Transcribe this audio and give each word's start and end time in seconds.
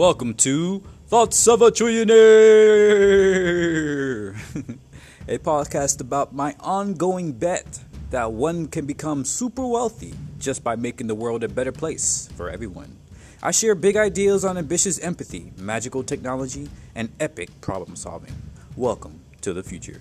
Welcome 0.00 0.32
to 0.48 0.82
Thoughts 1.08 1.46
of 1.46 1.60
a 1.60 1.70
Trillionaire, 1.70 2.08
a 5.28 5.36
podcast 5.36 6.00
about 6.00 6.34
my 6.34 6.56
ongoing 6.58 7.32
bet 7.32 7.80
that 8.08 8.32
one 8.32 8.68
can 8.68 8.86
become 8.86 9.26
super 9.26 9.66
wealthy 9.66 10.14
just 10.38 10.64
by 10.64 10.74
making 10.74 11.08
the 11.08 11.14
world 11.14 11.44
a 11.44 11.50
better 11.50 11.70
place 11.70 12.30
for 12.34 12.48
everyone. 12.48 12.96
I 13.42 13.50
share 13.50 13.74
big 13.74 13.98
ideas 13.98 14.42
on 14.42 14.56
ambitious 14.56 14.98
empathy, 15.00 15.52
magical 15.58 16.02
technology, 16.02 16.70
and 16.94 17.10
epic 17.20 17.60
problem 17.60 17.94
solving. 17.94 18.32
Welcome 18.76 19.20
to 19.42 19.52
the 19.52 19.62
future. 19.62 20.00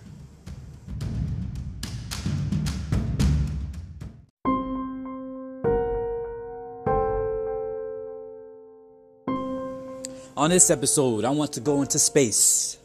On 10.39 10.49
this 10.49 10.69
episode, 10.69 11.25
I 11.25 11.31
want 11.31 11.51
to 11.51 11.59
go 11.59 11.81
into 11.81 11.99
space 11.99 12.77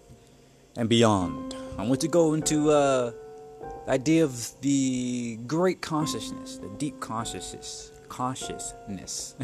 and 0.76 0.88
beyond. 0.88 1.54
I 1.78 1.86
want 1.86 2.00
to 2.00 2.08
go 2.08 2.34
into 2.34 2.70
uh, 2.70 3.12
the 3.86 3.92
idea 3.92 4.24
of 4.24 4.60
the 4.60 5.38
great 5.46 5.80
consciousness, 5.80 6.56
the 6.56 6.68
deep 6.70 6.98
consciousness, 6.98 7.92
consciousness, 8.08 9.36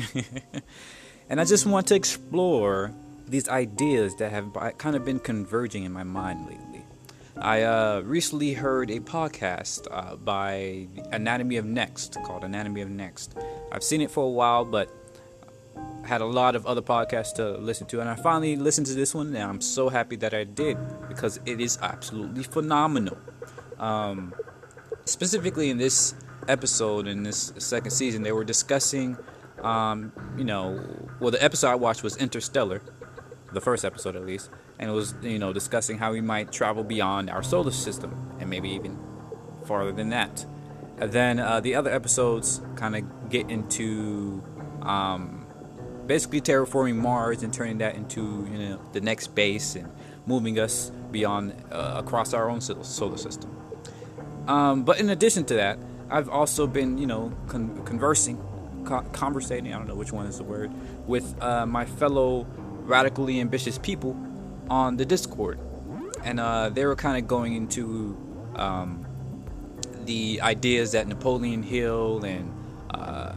and 1.30 1.40
I 1.40 1.44
just 1.44 1.66
want 1.66 1.86
to 1.86 1.94
explore 1.94 2.92
these 3.28 3.48
ideas 3.48 4.16
that 4.16 4.32
have 4.32 4.52
kind 4.76 4.96
of 4.96 5.04
been 5.04 5.20
converging 5.20 5.84
in 5.84 5.92
my 5.92 6.02
mind 6.02 6.48
lately. 6.48 6.84
I 7.36 7.62
uh, 7.62 8.00
recently 8.04 8.54
heard 8.54 8.90
a 8.90 8.98
podcast 8.98 9.86
uh, 9.88 10.16
by 10.16 10.88
Anatomy 11.12 11.58
of 11.58 11.64
Next 11.64 12.16
called 12.26 12.42
Anatomy 12.42 12.80
of 12.80 12.90
Next. 12.90 13.36
I've 13.70 13.84
seen 13.84 14.00
it 14.00 14.10
for 14.10 14.24
a 14.24 14.30
while, 14.30 14.64
but 14.64 14.99
had 16.10 16.20
a 16.20 16.26
lot 16.26 16.56
of 16.56 16.66
other 16.66 16.82
podcasts 16.82 17.32
to 17.34 17.52
listen 17.58 17.86
to, 17.86 18.00
and 18.00 18.08
I 18.08 18.16
finally 18.16 18.56
listened 18.56 18.88
to 18.88 18.94
this 18.94 19.14
one, 19.14 19.28
and 19.28 19.44
I'm 19.44 19.60
so 19.60 19.88
happy 19.88 20.16
that 20.16 20.34
I 20.34 20.42
did 20.42 20.76
because 21.06 21.38
it 21.46 21.60
is 21.60 21.78
absolutely 21.80 22.42
phenomenal. 22.42 23.16
Um, 23.78 24.34
specifically 25.04 25.70
in 25.70 25.78
this 25.78 26.16
episode, 26.48 27.06
in 27.06 27.22
this 27.22 27.52
second 27.58 27.92
season, 27.92 28.24
they 28.24 28.32
were 28.32 28.42
discussing, 28.42 29.18
um, 29.62 30.12
you 30.36 30.42
know, 30.42 30.84
well, 31.20 31.30
the 31.30 31.42
episode 31.44 31.68
I 31.68 31.76
watched 31.76 32.02
was 32.02 32.16
Interstellar, 32.16 32.82
the 33.52 33.60
first 33.60 33.84
episode 33.84 34.16
at 34.16 34.26
least, 34.26 34.50
and 34.80 34.90
it 34.90 34.92
was, 34.92 35.14
you 35.22 35.38
know, 35.38 35.52
discussing 35.52 35.98
how 35.98 36.10
we 36.10 36.20
might 36.20 36.50
travel 36.50 36.82
beyond 36.82 37.30
our 37.30 37.44
solar 37.44 37.70
system 37.70 38.10
and 38.40 38.50
maybe 38.50 38.70
even 38.70 38.98
farther 39.64 39.92
than 39.92 40.08
that. 40.08 40.44
And 40.98 41.12
then 41.12 41.38
uh, 41.38 41.60
the 41.60 41.76
other 41.76 41.92
episodes 41.92 42.60
kind 42.74 42.96
of 42.96 43.30
get 43.30 43.48
into. 43.48 44.42
Um, 44.82 45.39
basically 46.10 46.40
terraforming 46.40 46.96
Mars 46.96 47.44
and 47.44 47.54
turning 47.54 47.78
that 47.78 47.94
into 47.94 48.20
you 48.50 48.58
know 48.58 48.80
the 48.90 49.00
next 49.00 49.28
base 49.28 49.76
and 49.76 49.88
moving 50.26 50.58
us 50.58 50.90
beyond 51.12 51.54
uh, 51.70 52.02
across 52.02 52.34
our 52.34 52.50
own 52.50 52.60
solar 52.60 53.16
system. 53.16 53.48
Um, 54.48 54.82
but 54.82 54.98
in 54.98 55.08
addition 55.10 55.44
to 55.44 55.54
that, 55.54 55.78
I've 56.10 56.28
also 56.28 56.66
been 56.66 56.98
you 56.98 57.06
know 57.06 57.32
con- 57.46 57.80
conversing, 57.84 58.38
co- 58.84 59.06
conversating. 59.12 59.72
I 59.72 59.78
don't 59.78 59.86
know 59.86 59.94
which 59.94 60.10
one 60.10 60.26
is 60.26 60.38
the 60.38 60.42
word 60.42 60.72
with 61.06 61.40
uh, 61.40 61.64
my 61.64 61.84
fellow 61.84 62.44
radically 62.94 63.40
ambitious 63.40 63.78
people 63.78 64.16
on 64.68 64.96
the 64.96 65.04
Discord, 65.04 65.60
and 66.24 66.40
uh, 66.40 66.70
they 66.70 66.86
were 66.86 66.96
kind 66.96 67.18
of 67.22 67.28
going 67.28 67.54
into 67.54 68.16
um, 68.56 69.06
the 70.06 70.40
ideas 70.40 70.90
that 70.90 71.06
Napoleon 71.06 71.62
Hill 71.62 72.24
and 72.24 72.52
uh, 72.90 73.32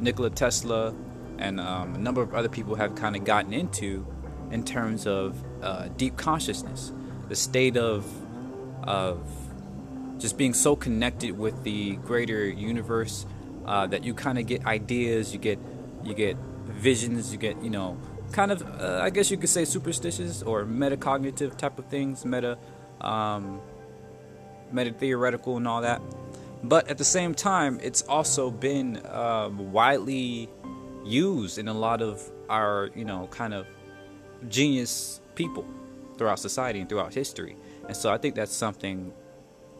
Nikola 0.00 0.30
Tesla 0.30 0.94
and 1.38 1.60
um, 1.60 1.94
a 1.94 1.98
number 1.98 2.22
of 2.22 2.34
other 2.34 2.48
people 2.48 2.74
have 2.74 2.94
kind 2.94 3.16
of 3.16 3.24
gotten 3.24 3.52
into 3.52 4.06
in 4.50 4.64
terms 4.64 5.06
of 5.06 5.42
uh, 5.62 5.88
deep 5.96 6.16
consciousness, 6.16 6.92
the 7.28 7.36
state 7.36 7.76
of 7.76 8.06
of 8.84 9.20
just 10.18 10.38
being 10.38 10.54
so 10.54 10.76
connected 10.76 11.36
with 11.36 11.62
the 11.64 11.96
greater 11.96 12.48
universe 12.48 13.26
uh, 13.66 13.86
that 13.86 14.04
you 14.04 14.14
kind 14.14 14.38
of 14.38 14.46
get 14.46 14.64
ideas, 14.66 15.32
you 15.32 15.38
get 15.38 15.58
you 16.04 16.14
get 16.14 16.36
visions, 16.64 17.32
you 17.32 17.38
get 17.38 17.60
you 17.62 17.70
know 17.70 17.98
kind 18.32 18.52
of 18.52 18.62
uh, 18.80 19.00
I 19.02 19.10
guess 19.10 19.30
you 19.30 19.36
could 19.36 19.48
say 19.48 19.64
superstitious 19.64 20.42
or 20.42 20.64
metacognitive 20.64 21.56
type 21.56 21.78
of 21.78 21.86
things, 21.86 22.24
meta 22.24 22.58
um, 23.00 23.60
meta 24.72 24.92
theoretical 24.92 25.56
and 25.56 25.66
all 25.66 25.82
that. 25.82 26.00
But 26.62 26.88
at 26.88 26.98
the 26.98 27.04
same 27.04 27.34
time, 27.34 27.78
it's 27.82 28.02
also 28.02 28.50
been 28.50 28.96
uh, 29.04 29.50
widely 29.52 30.48
used 31.06 31.58
in 31.58 31.68
a 31.68 31.74
lot 31.74 32.02
of 32.02 32.22
our, 32.48 32.90
you 32.94 33.04
know, 33.04 33.28
kind 33.30 33.54
of 33.54 33.66
genius 34.48 35.20
people 35.34 35.64
throughout 36.18 36.38
society 36.38 36.80
and 36.80 36.88
throughout 36.88 37.14
history. 37.14 37.56
And 37.86 37.96
so 37.96 38.12
I 38.12 38.18
think 38.18 38.34
that's 38.34 38.54
something 38.54 39.12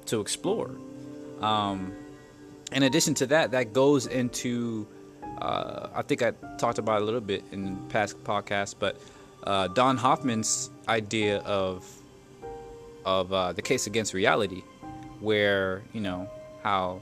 to 0.07 0.21
explore. 0.21 0.71
Um, 1.41 1.93
in 2.73 2.83
addition 2.83 3.15
to 3.15 3.27
that, 3.27 3.51
that 3.51 3.73
goes 3.73 4.07
into, 4.07 4.87
uh, 5.39 5.89
I 5.95 6.03
think 6.03 6.23
I 6.23 6.33
talked 6.59 6.79
about 6.79 7.03
a 7.03 7.05
little 7.05 7.21
bit 7.21 7.45
in 7.53 7.77
past 7.89 8.23
podcasts, 8.25 8.75
but 8.79 9.01
uh, 9.45 9.69
Don 9.69 9.97
Hoffman's 9.97 10.71
idea 10.89 11.39
of 11.41 11.87
of 13.05 13.33
uh, 13.33 13.53
the 13.53 13.63
case 13.63 13.87
against 13.87 14.15
reality, 14.15 14.65
where 15.21 15.83
you 15.93 16.01
know 16.01 16.29
how 16.65 17.01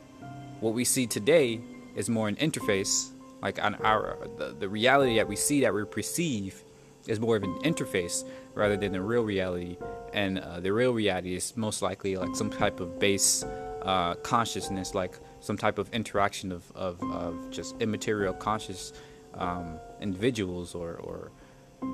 what 0.60 0.74
we 0.74 0.84
see 0.84 1.06
today 1.06 1.60
is 1.96 2.10
more 2.10 2.28
an 2.28 2.36
interface 2.36 3.13
like 3.44 3.62
on 3.62 3.74
our 3.76 4.16
the, 4.38 4.56
the 4.58 4.68
reality 4.68 5.16
that 5.16 5.28
we 5.28 5.36
see 5.36 5.60
that 5.60 5.72
we 5.72 5.84
perceive 5.84 6.64
is 7.06 7.20
more 7.20 7.36
of 7.36 7.42
an 7.42 7.54
interface 7.60 8.24
rather 8.54 8.76
than 8.76 8.92
the 8.92 9.00
real 9.00 9.22
reality. 9.22 9.76
And 10.14 10.38
uh, 10.38 10.60
the 10.60 10.72
real 10.72 10.94
reality 10.94 11.36
is 11.36 11.54
most 11.54 11.82
likely 11.82 12.16
like 12.16 12.34
some 12.34 12.50
type 12.50 12.80
of 12.80 12.98
base 12.98 13.44
uh, 13.82 14.14
consciousness 14.22 14.94
like 14.94 15.18
some 15.40 15.58
type 15.58 15.76
of 15.76 15.92
interaction 15.92 16.50
of, 16.50 16.64
of, 16.74 17.02
of 17.02 17.50
just 17.50 17.76
immaterial 17.80 18.32
conscious 18.32 18.94
um, 19.34 19.78
individuals 20.00 20.74
or, 20.74 20.94
or 20.94 21.30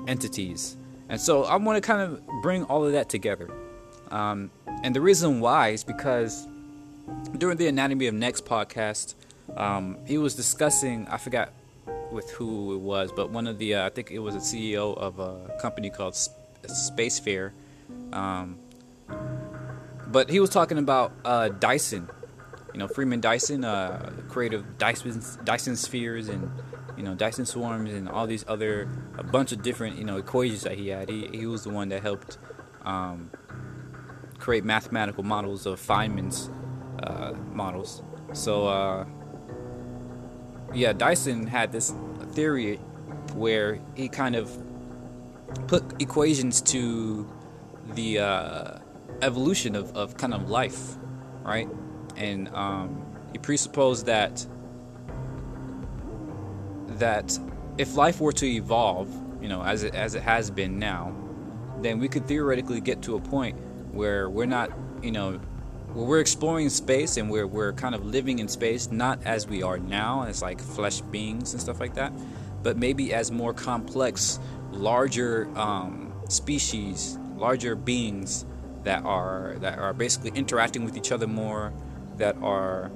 entities. 0.07 0.77
And 1.09 1.19
so 1.19 1.43
i 1.43 1.57
want 1.57 1.75
to 1.75 1.85
kind 1.85 2.01
of 2.01 2.25
bring 2.41 2.63
all 2.63 2.85
of 2.85 2.93
that 2.93 3.09
together. 3.09 3.49
Um, 4.09 4.51
and 4.83 4.95
the 4.95 5.01
reason 5.01 5.41
why 5.41 5.69
is 5.69 5.83
because 5.83 6.47
during 7.37 7.57
the 7.57 7.67
anatomy 7.67 8.07
of 8.07 8.13
next 8.13 8.45
podcast 8.45 9.15
um, 9.57 9.97
he 10.05 10.17
was 10.17 10.35
discussing, 10.35 11.07
I 11.07 11.17
forgot 11.17 11.53
with 12.11 12.29
who 12.31 12.75
it 12.75 12.79
was, 12.79 13.11
but 13.11 13.29
one 13.31 13.47
of 13.47 13.57
the, 13.57 13.75
uh, 13.75 13.85
I 13.85 13.89
think 13.89 14.11
it 14.11 14.19
was 14.19 14.35
a 14.35 14.39
CEO 14.39 14.97
of 14.97 15.19
a 15.19 15.57
company 15.59 15.89
called 15.89 16.13
Spacefair. 16.63 17.51
Um, 18.13 18.59
but 20.07 20.29
he 20.29 20.39
was 20.39 20.49
talking 20.49 20.77
about 20.77 21.13
uh, 21.23 21.49
Dyson, 21.49 22.09
you 22.73 22.79
know, 22.79 22.87
Freeman 22.87 23.21
Dyson, 23.21 23.63
uh, 23.63 24.11
creative 24.29 24.77
Dyson, 24.77 25.21
Dyson 25.43 25.75
spheres 25.75 26.27
and, 26.27 26.51
you 26.97 27.03
know, 27.03 27.15
Dyson 27.15 27.45
swarms 27.45 27.91
and 27.93 28.09
all 28.09 28.27
these 28.27 28.45
other, 28.47 28.89
a 29.17 29.23
bunch 29.23 29.51
of 29.51 29.61
different, 29.61 29.97
you 29.97 30.03
know, 30.03 30.17
equations 30.17 30.63
that 30.63 30.77
he 30.77 30.89
had. 30.89 31.09
He, 31.09 31.27
he 31.27 31.45
was 31.45 31.63
the 31.63 31.69
one 31.69 31.89
that 31.89 32.01
helped 32.01 32.37
um, 32.83 33.31
create 34.37 34.65
mathematical 34.65 35.23
models 35.23 35.65
of 35.65 35.79
Feynman's 35.79 36.49
uh, 37.03 37.33
models. 37.53 38.03
So, 38.33 38.67
uh, 38.67 39.05
yeah, 40.73 40.93
Dyson 40.93 41.47
had 41.47 41.71
this 41.71 41.93
theory 42.31 42.77
where 43.33 43.79
he 43.95 44.07
kind 44.07 44.35
of 44.35 44.51
put 45.67 46.01
equations 46.01 46.61
to 46.61 47.29
the 47.93 48.19
uh, 48.19 48.77
evolution 49.21 49.75
of, 49.75 49.95
of 49.95 50.17
kind 50.17 50.33
of 50.33 50.49
life, 50.49 50.95
right? 51.43 51.67
And 52.15 52.49
um, 52.49 53.05
he 53.31 53.37
presupposed 53.37 54.05
that 54.05 54.45
that 56.87 57.37
if 57.77 57.95
life 57.95 58.21
were 58.21 58.33
to 58.33 58.45
evolve, 58.45 59.09
you 59.41 59.49
know, 59.49 59.63
as 59.63 59.83
it 59.83 59.95
as 59.95 60.15
it 60.15 60.21
has 60.21 60.51
been 60.51 60.77
now, 60.77 61.15
then 61.81 61.99
we 61.99 62.07
could 62.07 62.27
theoretically 62.27 62.79
get 62.79 63.01
to 63.03 63.15
a 63.15 63.19
point 63.19 63.57
where 63.91 64.29
we're 64.29 64.45
not, 64.45 64.71
you 65.01 65.11
know, 65.11 65.39
we're 65.93 66.19
exploring 66.19 66.69
space 66.69 67.17
and 67.17 67.29
we're, 67.29 67.47
we're 67.47 67.73
kind 67.73 67.93
of 67.93 68.05
living 68.05 68.39
in 68.39 68.47
space 68.47 68.91
not 68.91 69.19
as 69.25 69.47
we 69.47 69.61
are 69.61 69.77
now 69.77 70.23
as 70.23 70.41
like 70.41 70.59
flesh 70.59 71.01
beings 71.01 71.53
and 71.53 71.61
stuff 71.61 71.79
like 71.79 71.93
that 71.93 72.13
but 72.63 72.77
maybe 72.77 73.13
as 73.13 73.31
more 73.31 73.53
complex 73.53 74.39
larger 74.71 75.49
um, 75.57 76.13
species 76.29 77.17
larger 77.35 77.75
beings 77.75 78.45
that 78.83 79.03
are 79.03 79.55
that 79.59 79.77
are 79.79 79.93
basically 79.93 80.31
interacting 80.31 80.85
with 80.85 80.95
each 80.95 81.11
other 81.11 81.27
more 81.27 81.73
that 82.17 82.35
are 82.41 82.89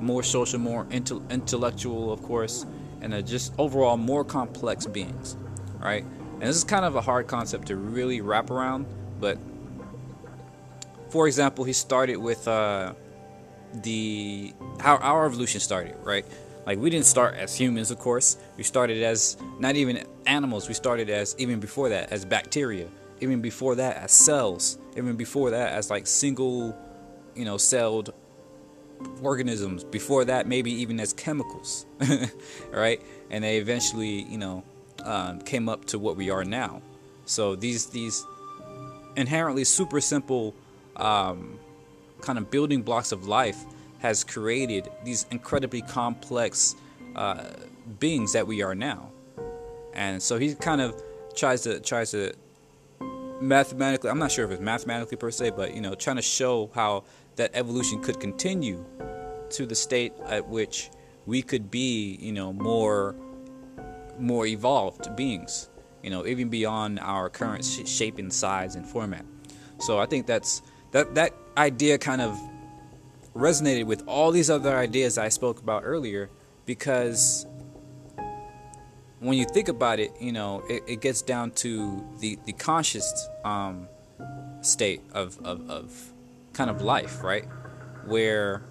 more 0.00 0.22
social 0.22 0.58
more 0.58 0.84
intel- 0.86 1.28
intellectual 1.30 2.12
of 2.12 2.22
course 2.22 2.66
and 3.00 3.12
are 3.12 3.22
just 3.22 3.52
overall 3.58 3.96
more 3.96 4.24
complex 4.24 4.86
beings 4.86 5.36
right? 5.80 6.04
And 6.04 6.42
this 6.42 6.56
is 6.56 6.64
kind 6.64 6.84
of 6.84 6.94
a 6.96 7.00
hard 7.00 7.26
concept 7.26 7.68
to 7.68 7.76
really 7.76 8.20
wrap 8.20 8.50
around 8.50 8.86
but 9.20 9.38
for 11.12 11.26
example, 11.26 11.64
he 11.64 11.74
started 11.74 12.16
with 12.16 12.48
uh, 12.48 12.94
the 13.82 14.54
how 14.80 14.96
our 14.96 15.26
evolution 15.26 15.60
started, 15.60 15.94
right? 16.02 16.24
Like 16.64 16.78
we 16.78 16.88
didn't 16.88 17.04
start 17.04 17.34
as 17.34 17.54
humans, 17.54 17.90
of 17.90 17.98
course. 17.98 18.38
We 18.56 18.62
started 18.62 19.02
as 19.02 19.36
not 19.58 19.76
even 19.76 20.06
animals. 20.24 20.68
We 20.68 20.74
started 20.74 21.10
as 21.10 21.36
even 21.38 21.60
before 21.60 21.90
that 21.90 22.10
as 22.12 22.24
bacteria. 22.24 22.88
Even 23.20 23.42
before 23.42 23.74
that 23.74 23.98
as 23.98 24.10
cells. 24.10 24.78
Even 24.96 25.16
before 25.16 25.50
that 25.50 25.74
as 25.74 25.90
like 25.90 26.06
single, 26.06 26.74
you 27.34 27.44
know, 27.44 27.58
celled 27.58 28.14
organisms. 29.22 29.84
Before 29.84 30.24
that, 30.24 30.46
maybe 30.46 30.72
even 30.72 30.98
as 30.98 31.12
chemicals, 31.12 31.84
right? 32.70 33.02
And 33.28 33.44
they 33.44 33.58
eventually, 33.58 34.22
you 34.22 34.38
know, 34.38 34.64
um, 35.04 35.42
came 35.42 35.68
up 35.68 35.84
to 35.86 35.98
what 35.98 36.16
we 36.16 36.30
are 36.30 36.42
now. 36.42 36.80
So 37.26 37.54
these 37.54 37.86
these 37.86 38.24
inherently 39.14 39.64
super 39.64 40.00
simple 40.00 40.54
um, 40.96 41.58
kind 42.20 42.38
of 42.38 42.50
building 42.50 42.82
blocks 42.82 43.12
of 43.12 43.26
life 43.26 43.64
has 43.98 44.24
created 44.24 44.88
these 45.04 45.26
incredibly 45.30 45.82
complex 45.82 46.74
uh, 47.14 47.44
beings 48.00 48.32
that 48.32 48.46
we 48.46 48.62
are 48.62 48.74
now. 48.74 49.10
And 49.94 50.22
so 50.22 50.38
he 50.38 50.54
kind 50.54 50.80
of 50.80 51.00
tries 51.34 51.62
to 51.62 51.80
tries 51.80 52.10
to 52.12 52.34
mathematically 53.40 54.10
I'm 54.10 54.18
not 54.18 54.32
sure 54.32 54.44
if 54.44 54.50
it's 54.50 54.60
mathematically 54.60 55.16
per 55.16 55.30
se, 55.30 55.50
but 55.50 55.74
you 55.74 55.80
know, 55.80 55.94
trying 55.94 56.16
to 56.16 56.22
show 56.22 56.70
how 56.74 57.04
that 57.36 57.50
evolution 57.54 58.00
could 58.02 58.20
continue 58.20 58.84
to 59.50 59.66
the 59.66 59.74
state 59.74 60.12
at 60.26 60.48
which 60.48 60.90
we 61.26 61.42
could 61.42 61.70
be, 61.70 62.18
you 62.20 62.32
know, 62.32 62.52
more 62.52 63.14
more 64.18 64.46
evolved 64.46 65.14
beings, 65.16 65.68
you 66.02 66.10
know, 66.10 66.26
even 66.26 66.48
beyond 66.48 67.00
our 67.00 67.28
current 67.28 67.64
sh- 67.64 67.88
shape 67.88 68.18
and 68.18 68.32
size 68.32 68.74
and 68.74 68.86
format. 68.86 69.24
So 69.80 69.98
I 69.98 70.06
think 70.06 70.26
that's 70.26 70.62
that 70.92 71.14
that 71.14 71.34
idea 71.56 71.98
kind 71.98 72.20
of 72.20 72.38
resonated 73.34 73.86
with 73.86 74.02
all 74.06 74.30
these 74.30 74.50
other 74.50 74.76
ideas 74.76 75.18
I 75.18 75.28
spoke 75.28 75.58
about 75.60 75.82
earlier 75.84 76.30
because 76.66 77.46
when 79.20 79.38
you 79.38 79.44
think 79.44 79.68
about 79.68 80.00
it, 80.00 80.12
you 80.20 80.32
know, 80.32 80.64
it, 80.68 80.82
it 80.86 81.00
gets 81.00 81.22
down 81.22 81.52
to 81.52 82.04
the, 82.18 82.38
the 82.44 82.52
conscious 82.52 83.28
um, 83.44 83.88
state 84.62 85.00
of, 85.12 85.38
of, 85.44 85.70
of 85.70 86.12
kind 86.52 86.68
of 86.68 86.82
life, 86.82 87.22
right? 87.22 87.44
Where 88.04 88.62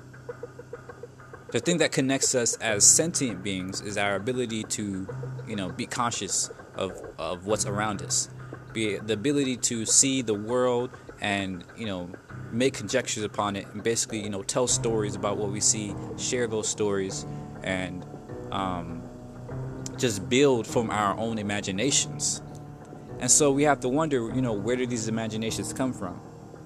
the 1.52 1.60
thing 1.60 1.78
that 1.78 1.92
connects 1.92 2.36
us 2.36 2.56
as 2.58 2.86
sentient 2.86 3.44
beings 3.44 3.82
is 3.82 3.98
our 3.98 4.16
ability 4.16 4.64
to, 4.64 5.08
you 5.48 5.56
know, 5.56 5.70
be 5.70 5.86
conscious 5.86 6.50
of, 6.76 7.02
of 7.18 7.46
what's 7.46 7.66
around 7.66 8.02
us. 8.02 8.30
Be 8.74 8.98
the 8.98 9.14
ability 9.14 9.58
to 9.58 9.86
see 9.86 10.22
the 10.22 10.34
world 10.34 10.92
and, 11.22 11.64
you 11.78 11.86
know, 11.86 12.10
make 12.52 12.74
conjectures 12.74 13.24
upon 13.24 13.56
it 13.56 13.68
and 13.74 13.84
basically, 13.84 14.22
you 14.22 14.30
know, 14.30 14.44
tell 14.44 14.68
stories 14.68 15.16
about 15.16 15.38
what 15.38 15.52
we 15.52 15.60
see, 15.60 15.96
share 16.18 16.48
those 16.48 16.68
stories, 16.68 17.26
and 17.64 18.06
um, 18.52 19.02
just 19.98 20.28
build 20.28 20.68
from 20.68 20.90
our 20.90 21.18
own 21.18 21.38
imaginations. 21.38 22.42
And 23.20 23.30
so 23.30 23.52
we 23.52 23.64
have 23.64 23.80
to 23.82 23.90
wonder, 23.90 24.34
you 24.34 24.42
know, 24.42 24.54
where 24.54 24.76
do 24.76 24.88
these 24.88 25.08
imaginations 25.08 25.74
come 25.74 25.94
from? 25.94 26.20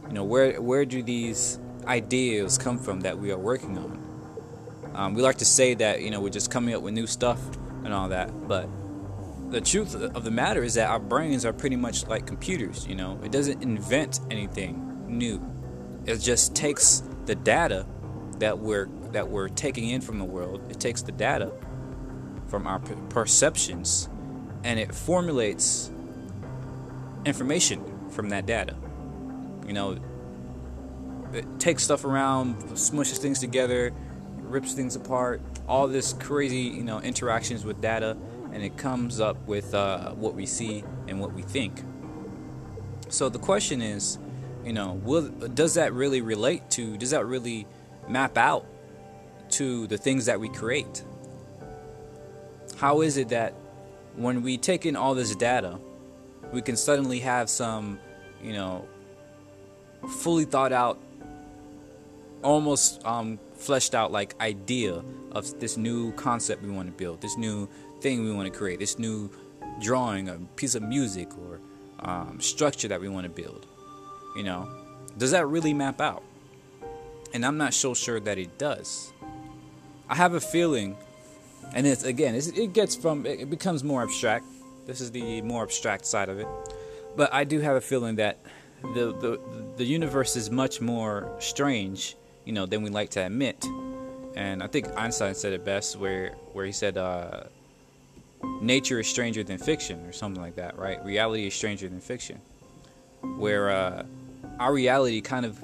You 0.07 0.13
know, 0.13 0.23
where 0.23 0.61
where 0.61 0.85
do 0.85 1.03
these 1.03 1.59
ideas 1.85 2.57
come 2.57 2.77
from 2.77 3.01
that 3.01 3.17
we 3.17 3.31
are 3.31 3.37
working 3.37 3.77
on? 3.77 4.01
Um, 4.93 5.13
we 5.13 5.21
like 5.21 5.37
to 5.39 5.45
say 5.45 5.73
that 5.73 6.01
you 6.01 6.11
know 6.11 6.21
we're 6.21 6.29
just 6.29 6.49
coming 6.49 6.73
up 6.73 6.81
with 6.81 6.93
new 6.93 7.07
stuff 7.07 7.39
and 7.83 7.93
all 7.93 8.07
that, 8.09 8.47
but 8.47 8.69
the 9.49 9.61
truth 9.61 9.95
of 9.95 10.23
the 10.23 10.31
matter 10.31 10.63
is 10.63 10.73
that 10.73 10.89
our 10.89 10.99
brains 10.99 11.45
are 11.45 11.53
pretty 11.53 11.75
much 11.75 12.07
like 12.07 12.25
computers. 12.25 12.85
You 12.87 12.95
know, 12.95 13.19
it 13.23 13.31
doesn't 13.31 13.61
invent 13.61 14.19
anything 14.31 15.05
new. 15.07 15.41
It 16.05 16.17
just 16.17 16.55
takes 16.55 17.03
the 17.25 17.35
data 17.35 17.85
that 18.39 18.59
we're 18.59 18.87
that 19.11 19.29
we're 19.29 19.47
taking 19.47 19.89
in 19.89 20.01
from 20.01 20.19
the 20.19 20.25
world. 20.25 20.61
It 20.69 20.79
takes 20.79 21.01
the 21.01 21.11
data 21.11 21.51
from 22.47 22.67
our 22.67 22.79
perceptions, 22.79 24.09
and 24.63 24.79
it 24.79 24.93
formulates 24.93 25.89
information 27.25 28.09
from 28.09 28.29
that 28.29 28.45
data. 28.45 28.75
You 29.65 29.73
know, 29.73 29.97
it 31.33 31.59
takes 31.59 31.83
stuff 31.83 32.05
around, 32.05 32.55
smushes 32.73 33.17
things 33.17 33.39
together, 33.39 33.93
rips 34.41 34.73
things 34.73 34.95
apart, 34.95 35.41
all 35.67 35.87
this 35.87 36.13
crazy, 36.13 36.57
you 36.59 36.83
know, 36.83 36.99
interactions 36.99 37.65
with 37.65 37.81
data, 37.81 38.15
and 38.55 38.63
it 38.63 38.77
comes 38.77 39.19
up 39.19 39.35
with 39.45 39.73
uh, 39.73 40.11
what 40.11 40.33
we 40.33 40.45
see 40.45 40.81
and 41.09 41.19
what 41.19 41.33
we 41.33 41.41
think. 41.41 41.83
So 43.09 43.27
the 43.27 43.37
question 43.37 43.81
is, 43.81 44.17
you 44.63 44.71
know, 44.71 44.93
will 45.03 45.27
does 45.27 45.73
that 45.73 45.91
really 45.91 46.21
relate 46.21 46.69
to? 46.71 46.97
Does 46.97 47.11
that 47.11 47.25
really 47.25 47.67
map 48.07 48.37
out 48.37 48.65
to 49.49 49.87
the 49.87 49.97
things 49.97 50.25
that 50.27 50.39
we 50.39 50.47
create? 50.47 51.03
How 52.77 53.01
is 53.01 53.17
it 53.17 53.27
that 53.29 53.53
when 54.15 54.41
we 54.41 54.57
take 54.57 54.85
in 54.85 54.95
all 54.95 55.15
this 55.15 55.35
data, 55.35 55.77
we 56.53 56.61
can 56.61 56.77
suddenly 56.77 57.19
have 57.19 57.49
some, 57.49 57.99
you 58.41 58.53
know, 58.53 58.87
fully 60.07 60.45
thought 60.45 60.71
out, 60.71 60.97
almost 62.41 63.05
um, 63.05 63.37
fleshed 63.55 63.93
out 63.93 64.13
like 64.13 64.33
idea 64.39 65.03
of 65.31 65.59
this 65.59 65.75
new 65.75 66.13
concept 66.13 66.63
we 66.63 66.69
want 66.69 66.87
to 66.87 66.93
build, 66.93 67.19
this 67.19 67.35
new 67.35 67.67
thing 68.05 68.23
we 68.23 68.31
want 68.31 68.45
to 68.51 68.55
create, 68.55 68.77
this 68.77 68.99
new 68.99 69.31
drawing, 69.81 70.29
a 70.29 70.37
piece 70.55 70.75
of 70.75 70.83
music 70.83 71.27
or 71.39 71.59
um, 72.07 72.39
structure 72.39 72.87
that 72.87 73.01
we 73.01 73.09
want 73.09 73.23
to 73.23 73.31
build. 73.41 73.65
You 74.35 74.43
know, 74.43 74.69
does 75.17 75.31
that 75.31 75.47
really 75.47 75.73
map 75.73 75.99
out? 75.99 76.21
And 77.33 77.43
I'm 77.43 77.57
not 77.57 77.73
so 77.73 77.95
sure 77.95 78.19
that 78.19 78.37
it 78.37 78.59
does. 78.59 79.11
I 80.07 80.13
have 80.13 80.35
a 80.35 80.39
feeling, 80.39 80.95
and 81.73 81.87
it's 81.87 82.03
again, 82.03 82.35
it's, 82.35 82.49
it 82.49 82.73
gets 82.73 82.95
from 82.95 83.25
it 83.25 83.49
becomes 83.49 83.83
more 83.83 84.03
abstract. 84.03 84.45
This 84.85 85.01
is 85.01 85.09
the 85.09 85.41
more 85.41 85.63
abstract 85.63 86.05
side 86.05 86.29
of 86.29 86.37
it, 86.37 86.47
but 87.15 87.33
I 87.33 87.43
do 87.43 87.59
have 87.59 87.75
a 87.75 87.81
feeling 87.81 88.17
that 88.17 88.37
the 88.83 89.05
the 89.23 89.39
the 89.77 89.83
universe 89.83 90.35
is 90.35 90.51
much 90.51 90.79
more 90.79 91.35
strange 91.39 92.15
you 92.45 92.53
know, 92.53 92.65
than 92.67 92.83
we 92.83 92.89
like 92.89 93.09
to 93.09 93.25
admit. 93.25 93.65
And 94.35 94.61
I 94.61 94.67
think 94.67 94.87
Einstein 94.95 95.33
said 95.33 95.53
it 95.53 95.65
best, 95.65 95.97
where 95.97 96.35
where 96.53 96.65
he 96.65 96.71
said, 96.71 96.97
uh, 96.97 97.45
"Nature 98.61 98.99
is 98.99 99.07
stranger 99.07 99.43
than 99.43 99.57
fiction," 99.57 100.05
or 100.05 100.11
something 100.11 100.41
like 100.41 100.55
that, 100.55 100.77
right? 100.77 101.03
Reality 101.03 101.47
is 101.47 101.53
stranger 101.53 101.87
than 101.87 101.99
fiction, 101.99 102.39
where 103.37 103.69
uh, 103.69 104.05
our 104.59 104.73
reality 104.73 105.21
kind 105.21 105.45
of 105.45 105.61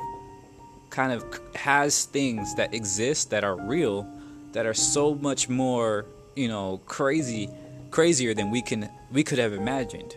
kind 0.89 1.13
of 1.13 1.23
has 1.55 2.05
things 2.05 2.55
that 2.55 2.73
exist 2.73 3.29
that 3.29 3.43
are 3.43 3.55
real, 3.55 4.05
that 4.51 4.65
are 4.65 4.73
so 4.73 5.15
much 5.15 5.47
more, 5.47 6.05
you 6.35 6.47
know, 6.47 6.81
crazy, 6.85 7.49
crazier 7.91 8.33
than 8.33 8.51
we 8.51 8.61
can 8.61 8.89
we 9.11 9.23
could 9.23 9.39
have 9.39 9.53
imagined. 9.53 10.15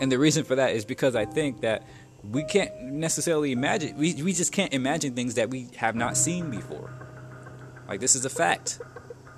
And 0.00 0.10
the 0.12 0.18
reason 0.18 0.44
for 0.44 0.54
that 0.54 0.74
is 0.74 0.84
because 0.84 1.16
I 1.16 1.24
think 1.24 1.60
that 1.62 1.82
we 2.30 2.42
can't 2.44 2.82
necessarily 2.82 3.52
imagine 3.52 3.96
we, 3.96 4.14
we 4.22 4.32
just 4.32 4.52
can't 4.52 4.72
imagine 4.72 5.14
things 5.14 5.34
that 5.34 5.50
we 5.50 5.68
have 5.76 5.94
not 5.94 6.16
seen 6.16 6.50
before 6.50 6.90
like 7.86 8.00
this 8.00 8.16
is 8.16 8.24
a 8.24 8.30
fact 8.30 8.80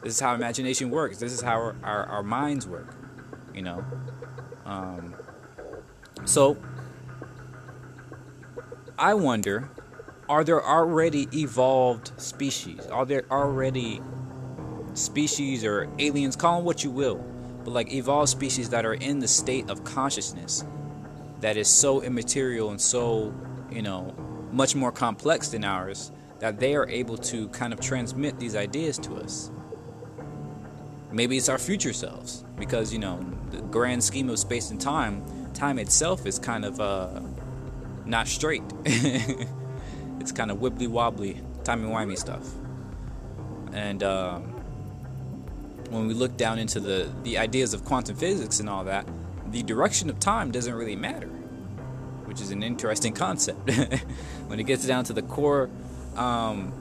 this 0.02 0.14
is 0.14 0.20
how 0.20 0.34
imagination 0.34 0.90
works. 0.90 1.18
This 1.18 1.32
is 1.32 1.40
how 1.40 1.56
our, 1.56 1.76
our, 1.82 2.06
our 2.06 2.22
minds 2.22 2.66
work 2.66 2.96
you 3.54 3.62
know? 3.62 3.84
Um, 4.64 5.14
so 6.24 6.56
i 8.98 9.14
wonder 9.14 9.70
are 10.28 10.44
there 10.44 10.64
already 10.64 11.26
evolved 11.34 12.12
species? 12.20 12.86
Are 12.86 13.04
there 13.04 13.24
already 13.32 14.00
species 14.94 15.64
or 15.64 15.88
aliens 15.98 16.36
call 16.36 16.56
them 16.56 16.64
what 16.64 16.84
you 16.84 16.90
will 16.90 17.16
but 17.64 17.72
like 17.72 17.92
evolved 17.92 18.28
species 18.28 18.70
that 18.70 18.86
are 18.86 18.94
in 18.94 19.18
the 19.18 19.26
state 19.26 19.68
of 19.68 19.82
consciousness 19.82 20.64
that 21.40 21.56
is 21.56 21.68
so 21.68 22.02
immaterial 22.02 22.70
and 22.70 22.80
so, 22.80 23.34
you 23.70 23.82
know, 23.82 24.14
much 24.52 24.76
more 24.76 24.92
complex 24.92 25.48
than 25.48 25.64
ours 25.64 26.12
that 26.38 26.60
they 26.60 26.76
are 26.76 26.88
able 26.88 27.16
to 27.16 27.48
kind 27.48 27.72
of 27.72 27.80
transmit 27.80 28.38
these 28.38 28.54
ideas 28.54 28.98
to 28.98 29.16
us. 29.16 29.50
Maybe 31.12 31.36
it's 31.36 31.48
our 31.48 31.58
future 31.58 31.92
selves 31.92 32.44
because, 32.56 32.92
you 32.92 32.98
know, 32.98 33.24
the 33.50 33.60
grand 33.62 34.02
scheme 34.02 34.28
of 34.28 34.38
space 34.38 34.70
and 34.70 34.80
time, 34.80 35.24
time 35.54 35.78
itself 35.78 36.24
is 36.26 36.38
kind 36.38 36.64
of 36.64 36.80
uh, 36.80 37.20
not 38.04 38.28
straight. 38.28 38.62
it's 38.84 40.32
kind 40.32 40.50
of 40.50 40.58
wibbly 40.58 40.88
wobbly, 40.88 41.40
timey 41.64 41.88
wimey 41.88 42.16
stuff. 42.16 42.46
And 43.72 44.02
um, 44.02 44.42
when 45.90 46.06
we 46.06 46.14
look 46.14 46.36
down 46.36 46.58
into 46.58 46.78
the, 46.80 47.10
the 47.24 47.38
ideas 47.38 47.74
of 47.74 47.84
quantum 47.84 48.16
physics 48.16 48.60
and 48.60 48.68
all 48.68 48.84
that, 48.84 49.06
the 49.50 49.62
direction 49.62 50.10
of 50.10 50.20
time 50.20 50.52
doesn't 50.52 50.74
really 50.74 50.96
matter, 50.96 51.28
which 52.26 52.40
is 52.40 52.52
an 52.52 52.62
interesting 52.62 53.12
concept. 53.12 53.68
when 54.46 54.60
it 54.60 54.64
gets 54.64 54.86
down 54.86 55.04
to 55.04 55.12
the 55.12 55.22
core 55.22 55.68
um, 56.16 56.72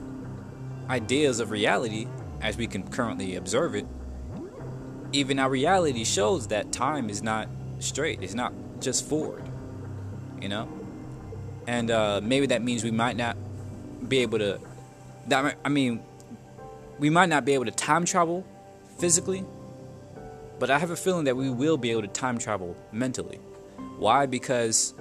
ideas 0.88 1.40
of 1.40 1.50
reality, 1.50 2.06
as 2.40 2.56
we 2.56 2.66
can 2.66 2.88
currently 2.88 3.36
observe 3.36 3.74
it, 3.74 3.86
even 5.12 5.38
our 5.38 5.50
reality 5.50 6.04
shows 6.04 6.48
that 6.48 6.72
time 6.72 7.10
is 7.10 7.22
not 7.22 7.48
straight, 7.78 8.22
it's 8.22 8.34
not 8.34 8.52
just 8.80 9.08
forward, 9.08 9.42
you 10.40 10.48
know? 10.48 10.68
And 11.66 11.90
uh, 11.90 12.20
maybe 12.22 12.46
that 12.46 12.62
means 12.62 12.84
we 12.84 12.90
might 12.90 13.16
not 13.16 13.36
be 14.08 14.18
able 14.18 14.38
to. 14.38 14.60
That, 15.28 15.56
I 15.64 15.68
mean, 15.68 16.02
we 16.98 17.10
might 17.10 17.28
not 17.28 17.44
be 17.44 17.54
able 17.54 17.66
to 17.66 17.70
time 17.70 18.04
travel 18.04 18.44
physically, 18.98 19.44
but 20.58 20.70
I 20.70 20.78
have 20.78 20.90
a 20.90 20.96
feeling 20.96 21.24
that 21.24 21.36
we 21.36 21.50
will 21.50 21.76
be 21.76 21.90
able 21.90 22.02
to 22.02 22.08
time 22.08 22.38
travel 22.38 22.76
mentally. 22.92 23.36
Why? 23.98 24.26
Because 24.26 24.94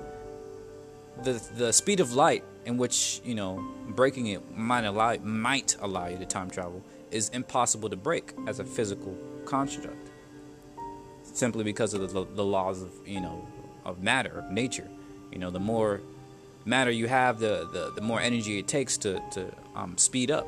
the 1.24 1.42
the 1.56 1.74
speed 1.74 2.00
of 2.00 2.14
light 2.14 2.44
in 2.66 2.78
which 2.78 3.22
you 3.24 3.36
know 3.36 3.66
breaking 3.90 4.28
it 4.28 4.56
might 4.56 4.86
allow 4.86 5.16
might 5.18 5.76
allow 5.82 6.08
you 6.08 6.18
to 6.18 6.26
time 6.26 6.50
travel 6.50 6.84
is 7.12 7.30
impossible 7.30 7.90
to 7.90 7.96
break 7.96 8.34
as 8.48 8.60
a 8.60 8.64
physical 8.64 9.18
construct 9.50 10.10
simply 11.24 11.64
because 11.64 11.94
of 11.94 12.02
the, 12.14 12.26
the 12.36 12.44
laws 12.44 12.82
of 12.82 12.92
you 13.06 13.22
know 13.22 13.48
of 13.86 14.02
matter 14.02 14.40
of 14.40 14.52
nature. 14.52 14.88
You 15.32 15.40
know 15.40 15.50
the 15.50 15.60
more 15.60 16.02
matter 16.66 16.92
you 16.92 17.08
have 17.08 17.40
the 17.40 17.68
the, 17.72 17.92
the 17.96 18.02
more 18.02 18.20
energy 18.20 18.60
it 18.60 18.68
takes 18.68 18.98
to 18.98 19.22
to 19.32 19.52
um, 19.76 19.98
speed 19.98 20.32
up. 20.32 20.48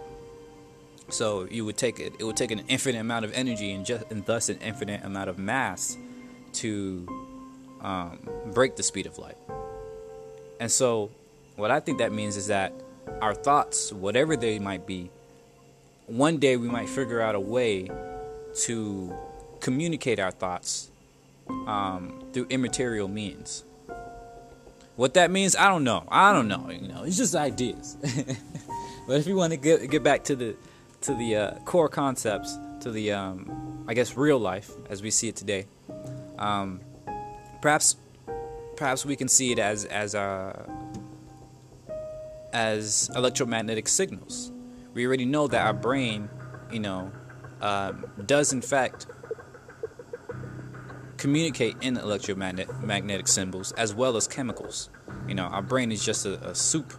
So 1.09 1.47
you 1.49 1.65
would 1.65 1.77
take 1.77 1.99
it 1.99 2.13
it 2.19 2.23
would 2.23 2.37
take 2.37 2.51
an 2.51 2.63
infinite 2.67 2.99
amount 2.99 3.25
of 3.25 3.33
energy 3.33 3.71
and 3.71 3.85
just 3.85 4.09
and 4.11 4.25
thus 4.25 4.49
an 4.49 4.59
infinite 4.59 5.03
amount 5.03 5.29
of 5.29 5.37
mass 5.37 5.97
to 6.53 7.07
um, 7.81 8.19
break 8.53 8.75
the 8.75 8.83
speed 8.83 9.05
of 9.05 9.17
light. 9.17 9.37
And 10.59 10.71
so 10.71 11.09
what 11.55 11.71
i 11.71 11.79
think 11.79 11.99
that 11.99 12.11
means 12.11 12.37
is 12.37 12.47
that 12.47 12.73
our 13.21 13.33
thoughts 13.33 13.91
whatever 13.91 14.35
they 14.35 14.57
might 14.59 14.87
be 14.87 15.09
one 16.07 16.37
day 16.37 16.57
we 16.57 16.67
might 16.67 16.89
figure 16.89 17.21
out 17.21 17.35
a 17.35 17.39
way 17.39 17.87
to 18.55 19.15
communicate 19.59 20.19
our 20.19 20.31
thoughts 20.31 20.89
um, 21.67 22.23
through 22.33 22.47
immaterial 22.49 23.07
means. 23.07 23.63
What 24.95 25.13
that 25.15 25.31
means, 25.31 25.55
I 25.55 25.67
don't 25.67 25.83
know. 25.83 26.05
I 26.09 26.33
don't 26.33 26.47
know. 26.47 26.69
You 26.69 26.87
know, 26.87 27.03
it's 27.03 27.17
just 27.17 27.35
ideas. 27.35 27.97
but 29.07 29.17
if 29.17 29.27
you 29.27 29.35
want 29.35 29.51
to 29.51 29.57
get 29.57 29.89
get 29.89 30.03
back 30.03 30.23
to 30.25 30.35
the 30.35 30.55
to 31.01 31.15
the 31.15 31.35
uh, 31.35 31.51
core 31.65 31.89
concepts, 31.89 32.57
to 32.81 32.91
the 32.91 33.13
um, 33.13 33.85
I 33.87 33.93
guess 33.93 34.15
real 34.15 34.37
life 34.37 34.71
as 34.89 35.01
we 35.01 35.09
see 35.09 35.29
it 35.29 35.35
today, 35.35 35.65
um, 36.37 36.81
perhaps 37.61 37.95
perhaps 38.75 39.05
we 39.05 39.15
can 39.15 39.27
see 39.27 39.51
it 39.51 39.59
as 39.59 39.85
as 39.85 40.13
uh, 40.13 40.67
as 42.53 43.09
electromagnetic 43.15 43.87
signals 43.87 44.51
we 44.93 45.05
already 45.05 45.25
know 45.25 45.47
that 45.47 45.65
our 45.65 45.73
brain, 45.73 46.29
you 46.71 46.79
know, 46.79 47.11
um, 47.61 48.05
does 48.25 48.51
in 48.51 48.61
fact 48.61 49.07
communicate 51.17 51.75
in 51.81 51.97
electromagnetic 51.97 52.81
magnetic 52.81 53.27
symbols 53.27 53.71
as 53.73 53.93
well 53.93 54.17
as 54.17 54.27
chemicals. 54.27 54.89
You 55.27 55.35
know, 55.35 55.43
our 55.43 55.61
brain 55.61 55.91
is 55.91 56.03
just 56.03 56.25
a, 56.25 56.49
a 56.49 56.55
soup, 56.55 56.93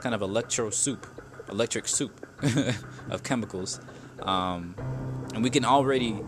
kind 0.00 0.12
of 0.12 0.22
electro 0.22 0.70
soup, 0.70 1.06
electric 1.48 1.86
soup 1.86 2.26
of 3.10 3.22
chemicals, 3.22 3.80
um, 4.22 4.74
and 5.34 5.44
we 5.44 5.50
can 5.50 5.64
already 5.64 6.20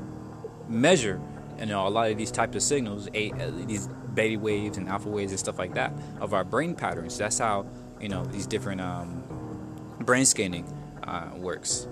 measure, 0.69 1.21
you 1.59 1.67
know, 1.67 1.87
a 1.87 1.91
lot 1.91 2.11
of 2.11 2.17
these 2.17 2.31
types 2.31 2.55
of 2.55 2.63
signals, 2.63 3.09
uh, 3.09 3.51
these 3.67 3.89
beta 4.15 4.39
waves 4.39 4.77
and 4.77 4.89
alpha 4.89 5.09
waves 5.09 5.33
and 5.33 5.39
stuff 5.39 5.59
like 5.59 5.75
that 5.75 5.93
of 6.21 6.35
our 6.35 6.45
brain 6.45 6.77
patterns. 6.77 7.19
That's 7.19 7.39
how 7.39 7.67
you 8.01 8.09
know 8.09 8.25
these 8.27 8.47
different 8.47 8.81
um, 8.81 9.25
brain 10.01 10.27
scanning 10.27 10.65
uh, 11.03 11.31
works. 11.37 11.89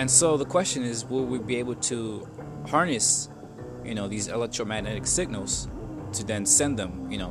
And 0.00 0.10
so 0.10 0.38
the 0.38 0.46
question 0.46 0.82
is, 0.82 1.04
will 1.04 1.26
we 1.26 1.38
be 1.38 1.56
able 1.56 1.74
to 1.74 2.26
harness, 2.68 3.28
you 3.84 3.94
know, 3.94 4.08
these 4.08 4.28
electromagnetic 4.28 5.06
signals 5.06 5.68
to 6.14 6.24
then 6.24 6.46
send 6.46 6.78
them, 6.78 7.12
you 7.12 7.18
know, 7.18 7.30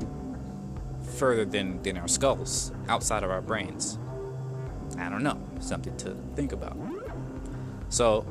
further 1.18 1.46
than, 1.46 1.82
than 1.82 1.98
our 1.98 2.08
skulls, 2.08 2.72
outside 2.88 3.24
of 3.24 3.32
our 3.32 3.42
brains? 3.42 3.98
I 5.00 5.10
don't 5.10 5.24
know. 5.24 5.42
Something 5.60 5.98
to 5.98 6.16
think 6.36 6.52
about. 6.52 6.78
So, 7.90 8.24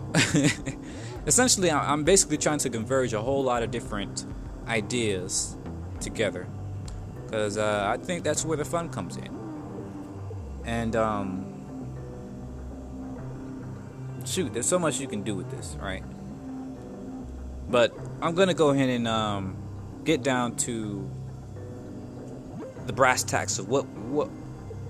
essentially, 1.27 1.73
I'm 1.73 2.05
basically 2.05 2.39
trying 2.39 2.59
to 2.59 2.71
converge 2.71 3.15
a 3.15 3.21
whole 3.21 3.43
lot 3.43 3.65
of 3.65 3.73
different 3.73 4.25
ideas 4.69 5.57
together. 5.99 6.47
Because 7.25 7.59
uh, 7.59 7.93
I 7.93 7.97
think 7.97 8.23
that's 8.23 8.45
where 8.45 8.57
the 8.57 8.65
fun 8.65 8.89
comes 8.91 9.17
in. 9.17 9.37
And, 10.65 10.95
um, 10.95 11.48
shoot, 14.29 14.53
there's 14.53 14.67
so 14.67 14.79
much 14.79 15.01
you 15.01 15.09
can 15.09 15.23
do 15.23 15.35
with 15.35 15.51
this, 15.51 15.77
right? 15.81 16.05
But 17.69 17.97
I'm 18.23 18.35
gonna 18.35 18.55
go 18.55 18.71
ahead 18.71 18.89
and 18.89 19.09
um, 19.09 19.57
get 20.05 20.23
down 20.23 20.57
to 20.57 21.09
the 22.87 22.93
brass 22.93 23.23
tacks 23.23 23.59
of 23.59 23.69
what 23.69 23.87
what 23.87 24.29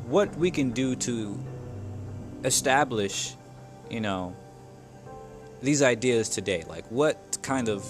what 0.07 0.35
we 0.37 0.50
can 0.50 0.71
do 0.71 0.95
to 0.97 1.38
establish, 2.45 3.35
you 3.90 4.00
know, 4.00 4.35
these 5.61 5.83
ideas 5.83 6.28
today. 6.28 6.64
Like, 6.68 6.87
what 6.90 7.38
kind 7.42 7.68
of 7.68 7.85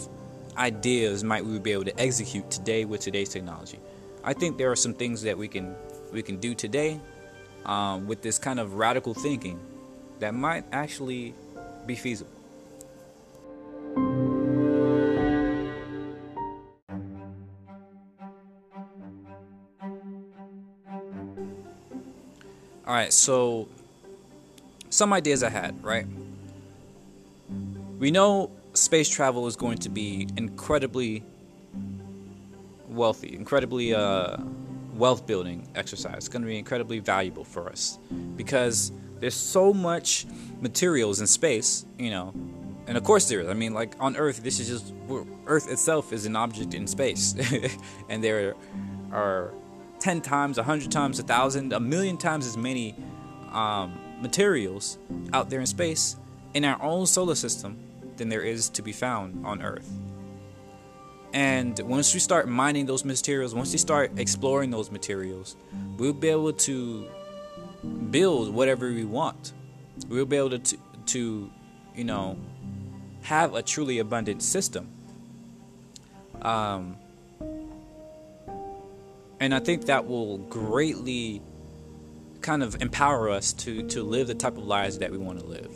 ideas 0.57 1.23
might 1.23 1.45
we 1.45 1.59
be 1.59 1.73
able 1.73 1.85
to 1.85 2.01
execute 2.01 2.51
today 2.51 2.85
with 2.85 3.01
today's 3.01 3.29
technology? 3.29 3.79
I 4.25 4.33
think 4.33 4.59
there 4.59 4.71
are 4.71 4.77
some 4.77 4.95
things 4.95 5.23
that 5.23 5.37
we 5.37 5.49
can 5.49 5.75
we 6.13 6.23
can 6.23 6.39
do 6.39 6.55
today 6.55 7.01
um, 7.67 8.07
with 8.07 8.23
this 8.23 8.39
kind 8.39 8.59
of 8.59 8.75
radical 8.75 9.15
thinking 9.15 9.61
that 10.19 10.35
might 10.35 10.65
actually 10.73 11.35
be 11.87 11.95
feasible. 11.95 12.33
All 22.87 22.95
right, 22.95 23.13
so 23.13 23.69
some 24.89 25.13
ideas 25.13 25.43
I 25.43 25.51
had, 25.51 25.83
right? 25.85 26.07
We 27.99 28.11
know 28.11 28.51
space 28.73 29.09
travel 29.09 29.47
is 29.47 29.57
going 29.57 29.79
to 29.79 29.91
be 29.91 30.27
incredibly 30.37 31.23
wealthy, 32.89 33.35
incredibly 33.35 33.95
uh, 33.95 34.39
wealth 34.95 35.27
building 35.27 35.69
exercise. 35.75 36.17
It's 36.17 36.29
going 36.29 36.43
to 36.43 36.49
be 36.49 36.59
incredibly 36.59 36.99
valuable 36.99 37.45
for 37.45 37.69
us 37.69 37.99
because 38.37 38.91
there's 39.21 39.35
so 39.35 39.73
much 39.73 40.27
materials 40.61 41.21
in 41.21 41.27
space, 41.27 41.85
you 41.99 42.11
know, 42.11 42.33
and 42.87 42.97
of 42.97 43.05
course 43.05 43.29
there 43.29 43.41
is. 43.41 43.49
I 43.49 43.55
mean, 43.55 43.75
like 43.75 43.95
on 44.01 44.17
Earth, 44.17 44.43
this 44.43 44.61
is 44.61 44.69
just 44.69 44.95
Earth 45.47 45.71
itself 45.71 46.13
is 46.13 46.27
an 46.27 46.37
object 46.37 46.75
in 46.75 46.87
space, 46.87 47.35
and 48.09 48.23
there 48.23 48.55
are 49.13 49.53
ten 50.01 50.21
times, 50.21 50.59
a 50.59 50.63
hundred 50.63 50.91
times, 50.91 51.19
a 51.19 51.23
thousand, 51.23 51.73
a 51.73 51.81
million 51.81 52.17
times 52.17 52.47
as 52.47 52.57
many 52.57 52.95
um, 53.53 53.99
materials 54.21 54.99
out 55.33 55.51
there 55.51 55.61
in 55.61 55.67
space 55.67 56.17
in 56.55 56.65
our 56.65 56.81
own 56.83 57.07
solar 57.07 57.35
system 57.35 57.79
than 58.17 58.29
there 58.29 58.43
is 58.43 58.69
to 58.71 58.83
be 58.83 58.93
found 58.93 59.45
on 59.47 59.63
Earth. 59.63 59.91
And 61.33 61.79
once 61.81 62.15
we 62.15 62.21
start 62.21 62.49
mining 62.49 62.87
those 62.87 63.05
materials, 63.05 63.55
once 63.55 63.73
we 63.73 63.79
start 63.79 64.13
exploring 64.19 64.71
those 64.71 64.91
materials, 64.91 65.57
we'll 65.99 66.15
be 66.15 66.29
able 66.29 66.55
to 66.55 67.07
build 68.11 68.53
whatever 68.53 68.89
we 68.89 69.05
want. 69.05 69.53
We'll 70.09 70.27
be 70.27 70.37
able 70.37 70.59
to, 70.59 70.77
to 71.07 71.51
you 71.95 72.05
know, 72.05 72.39
have 73.23 73.55
a 73.55 73.63
truly 73.63 73.99
abundant 73.99 74.43
system. 74.43 74.89
Um, 76.43 76.97
and 79.41 79.55
I 79.55 79.61
think 79.61 79.87
that 79.87 80.07
will 80.07 80.39
greatly 80.39 81.41
kind 82.41 82.63
of 82.63 82.81
empower 82.81 83.29
us 83.31 83.53
to, 83.53 83.87
to 83.89 84.03
live 84.03 84.27
the 84.29 84.35
type 84.35 84.57
of 84.57 84.65
lives 84.65 84.99
that 84.99 85.11
we 85.11 85.19
want 85.19 85.41
to 85.41 85.47
live. 85.47 85.71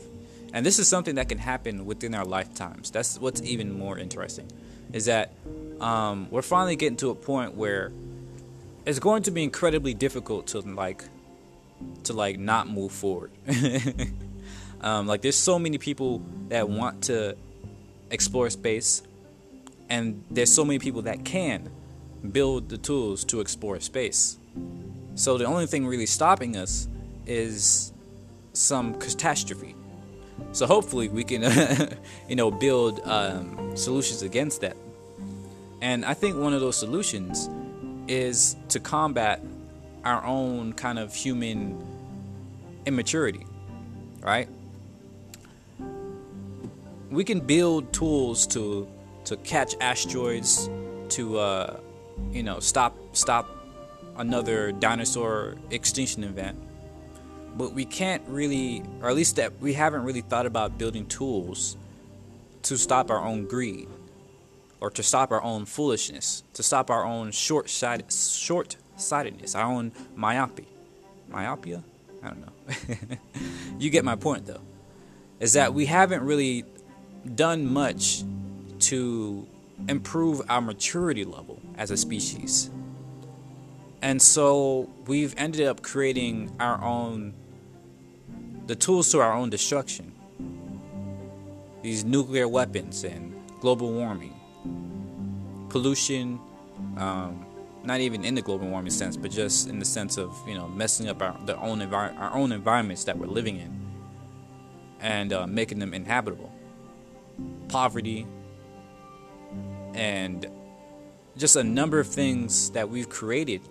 And 0.53 0.67
this 0.67 0.79
is 0.79 0.87
something 0.87 1.17
that 1.17 1.29
can 1.29 1.39
happen 1.39 1.87
within 1.87 2.15
our 2.15 2.25
lifetimes. 2.25 2.91
That's 2.91 3.19
what's 3.19 3.41
even 3.43 3.77
more 3.77 3.99
interesting, 3.99 4.51
is 4.93 5.07
that 5.07 5.33
um, 5.81 6.29
we're 6.31 6.43
finally 6.43 6.77
getting 6.77 6.97
to 6.99 7.11
a 7.11 7.15
point 7.15 7.55
where 7.55 7.91
it's 8.85 8.99
going 8.99 9.23
to 9.25 9.31
be 9.31 9.43
incredibly 9.43 9.95
difficult 9.95 10.47
to 10.49 10.61
like 10.61 11.05
to 12.05 12.13
like 12.13 12.39
not 12.39 12.69
move 12.69 12.93
forward. 12.93 13.31
um, 14.81 15.07
like 15.07 15.23
there's 15.23 15.37
so 15.37 15.59
many 15.59 15.79
people 15.79 16.23
that 16.49 16.69
want 16.69 17.05
to 17.05 17.37
explore 18.11 18.51
space, 18.51 19.03
and 19.89 20.23
there's 20.31 20.53
so 20.53 20.65
many 20.65 20.79
people 20.79 21.03
that 21.03 21.25
can 21.25 21.71
build 22.31 22.69
the 22.69 22.79
tools 22.79 23.25
to 23.25 23.41
explore 23.41 23.81
space. 23.81 24.39
So 25.15 25.37
the 25.37 25.45
only 25.45 25.67
thing 25.67 25.87
really 25.87 26.07
stopping 26.07 26.57
us 26.57 26.89
is 27.27 27.93
some 28.53 28.95
catastrophe. 28.99 29.75
So 30.53 30.67
hopefully 30.67 31.09
we 31.09 31.25
can, 31.25 31.43
you 32.29 32.37
know, 32.37 32.51
build 32.51 33.01
um, 33.05 33.77
solutions 33.77 34.23
against 34.23 34.61
that. 34.61 34.77
And 35.81 36.05
I 36.05 36.15
think 36.15 36.37
one 36.37 36.53
of 36.53 36.61
those 36.61 36.77
solutions 36.77 37.49
is 38.09 38.57
to 38.69 38.81
combat 38.81 39.43
our 40.05 40.25
own 40.25 40.73
kind 40.73 40.99
of 40.99 41.15
human 41.15 41.83
immaturity, 42.87 43.47
right? 44.21 44.49
We 47.11 47.25
can 47.25 47.41
build 47.41 47.93
tools 47.93 48.47
to 48.49 48.89
to 49.25 49.37
catch 49.39 49.75
asteroids, 49.81 50.69
to 51.11 51.39
uh, 51.39 51.81
you 52.33 52.43
know 52.43 52.61
stop 52.61 52.97
stop 53.13 53.49
another 54.17 54.73
dinosaur 54.73 55.57
extinction 55.71 56.25
event. 56.25 56.59
but 57.57 57.73
we 57.73 57.85
can't 57.85 58.23
really, 58.29 58.83
or 59.01 59.11
at 59.11 59.17
least 59.17 59.37
that 59.37 59.61
we 59.61 59.75
haven't 59.75 60.05
really 60.05 60.23
thought 60.23 60.47
about 60.47 60.79
building 60.79 61.07
tools 61.07 61.77
to 62.63 62.79
stop 62.79 63.11
our 63.11 63.19
own 63.19 63.47
greed 63.47 63.89
or 64.81 64.91
to 64.91 65.03
stop 65.03 65.31
our 65.31 65.43
own 65.43 65.65
foolishness, 65.65 66.43
to 66.55 66.63
stop 66.63 66.91
our 66.91 67.05
own 67.05 67.31
short-sighted, 67.31 68.11
short-sightedness, 69.03 69.55
our 69.55 69.65
own 69.65 69.93
myopia. 70.15 70.67
Myopia? 71.29 71.83
I 72.23 72.29
don't 72.29 72.41
know. 72.41 73.17
you 73.79 73.91
get 73.91 74.05
my 74.05 74.17
point 74.17 74.47
though. 74.47 74.61
Is 75.41 75.55
that 75.55 75.75
we 75.75 75.87
haven't 75.87 76.23
really 76.23 76.65
done 77.35 77.67
much 77.67 78.23
to 78.91 79.47
improve 79.89 80.43
our 80.49 80.61
maturity 80.61 81.25
level 81.25 81.61
as 81.77 81.91
a 81.91 81.97
species. 81.97 82.71
And 84.03 84.21
so 84.21 84.89
we've 85.07 85.35
ended 85.37 85.67
up 85.67 85.83
creating 85.83 86.53
our 86.61 86.83
own 86.83 87.35
the 88.67 88.77
tools 88.77 89.11
to 89.11 89.21
our 89.21 89.33
own 89.33 89.51
destruction. 89.51 90.13
These 91.83 92.05
nuclear 92.05 92.47
weapons 92.47 93.03
and 93.03 93.35
global 93.61 93.93
warming, 93.93 94.35
pollution, 95.69 96.39
um, 96.97 97.45
not 97.85 98.01
even 98.01 98.25
in 98.25 98.35
the 98.35 98.43
global 98.43 98.69
warming 98.69 98.91
sense, 98.91 99.17
but 99.17 99.31
just 99.31 99.69
in 99.69 99.79
the 99.79 99.85
sense 99.85 100.19
of 100.19 100.37
you 100.47 100.55
know 100.55 100.69
messing 100.69 101.09
up 101.09 101.23
our 101.23 101.39
the 101.45 101.57
own 101.59 101.81
envi- 101.81 102.19
our 102.19 102.35
own 102.35 102.53
environments 102.53 103.05
that 103.05 103.19
we're 103.19 103.27
living 103.27 103.59
in, 103.59 103.87
and 105.01 105.33
uh, 105.33 105.47
making 105.47 105.79
them 105.79 105.95
inhabitable. 105.95 106.53
Poverty, 107.69 108.27
and 109.95 110.47
just 111.37 111.57
a 111.57 111.65
number 111.65 111.99
of 111.99 112.07
things 112.07 112.71
that 112.71 112.89
we've 112.89 113.09
created 113.09 113.63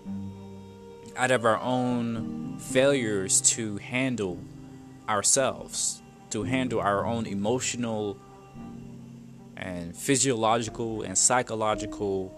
out 1.16 1.32
of 1.32 1.46
our 1.46 1.60
own 1.60 2.58
failures 2.60 3.42
to 3.42 3.78
handle 3.78 4.40
ourselves, 5.08 6.02
to 6.32 6.44
handle 6.44 6.80
our 6.80 7.06
own 7.06 7.26
emotional 7.26 8.18
and 9.58 9.96
physiological 9.96 11.04
and 11.04 11.18
psychological 11.18 12.34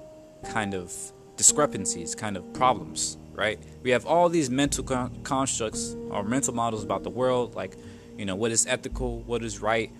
kind 0.51 0.74
of 0.74 0.92
discrepancies, 1.38 2.16
kind 2.16 2.38
of 2.38 2.54
problems, 2.54 3.18
right? 3.34 3.60
We 3.82 3.92
have 3.92 4.06
all 4.06 4.30
these 4.30 4.50
mental 4.50 4.84
con- 4.84 5.22
constructs 5.24 5.96
or 6.10 6.24
mental 6.24 6.54
models 6.54 6.84
about 6.84 7.04
the 7.04 7.10
world, 7.10 7.56
like, 7.56 7.78
you 8.18 8.25
know, 8.25 8.36
what 8.36 8.52
is 8.52 8.66
ethical, 8.68 9.22
what 9.22 9.44
is 9.44 9.62
right, 9.62 9.92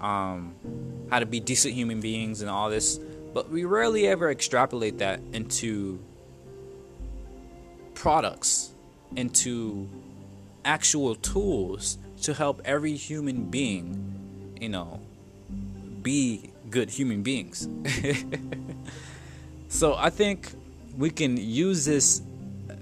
um, 0.00 0.54
how 1.10 1.18
to 1.18 1.26
be 1.26 1.40
decent 1.40 1.74
human 1.74 2.00
beings, 2.00 2.40
and 2.40 2.50
all 2.50 2.68
this. 2.68 2.98
But 3.32 3.50
we 3.50 3.64
rarely 3.64 4.06
ever 4.06 4.30
extrapolate 4.30 4.98
that 4.98 5.20
into 5.32 5.98
products, 7.94 8.72
into 9.16 9.88
actual 10.64 11.14
tools 11.14 11.98
to 12.22 12.34
help 12.34 12.60
every 12.64 12.94
human 12.94 13.44
being, 13.46 14.56
you 14.60 14.68
know, 14.68 15.00
be 16.02 16.50
good 16.70 16.90
human 16.90 17.22
beings. 17.22 17.68
so 19.68 19.94
I 19.94 20.10
think 20.10 20.52
we 20.96 21.10
can 21.10 21.36
use 21.36 21.84
this 21.84 22.22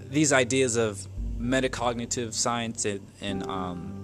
these 0.08 0.32
ideas 0.32 0.76
of 0.76 1.06
metacognitive 1.38 2.34
science 2.34 2.84
and, 2.84 3.00
and 3.20 3.46
um, 3.48 4.00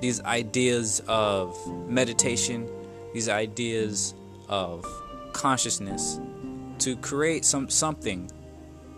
these 0.00 0.22
ideas 0.22 1.02
of 1.08 1.56
meditation, 1.88 2.68
these 3.12 3.28
ideas 3.28 4.14
of 4.48 4.84
consciousness 5.32 6.20
to 6.78 6.96
create 6.96 7.44
some 7.44 7.68
something, 7.68 8.30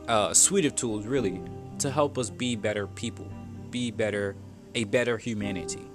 uh, 0.08 0.28
a 0.30 0.34
suite 0.34 0.64
of 0.64 0.74
tools 0.74 1.06
really 1.06 1.40
to 1.78 1.90
help 1.90 2.18
us 2.18 2.30
be 2.30 2.56
better 2.56 2.86
people, 2.86 3.30
be 3.70 3.90
better 3.90 4.36
a 4.74 4.84
better 4.84 5.18
humanity. 5.18 5.86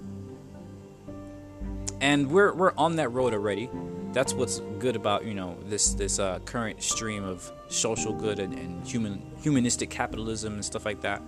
And 2.00 2.30
we're 2.30 2.52
we're 2.54 2.72
on 2.76 2.96
that 2.96 3.10
road 3.10 3.34
already. 3.34 3.68
That's 4.12 4.34
what's 4.34 4.60
good 4.78 4.96
about 4.96 5.24
you 5.24 5.34
know 5.34 5.56
this 5.66 5.94
this 5.94 6.18
uh, 6.18 6.40
current 6.44 6.82
stream 6.82 7.24
of 7.24 7.50
social 7.68 8.12
good 8.12 8.38
and, 8.38 8.52
and 8.54 8.86
human 8.86 9.22
humanistic 9.42 9.90
capitalism 9.90 10.54
and 10.54 10.64
stuff 10.64 10.84
like 10.84 11.00
that. 11.02 11.22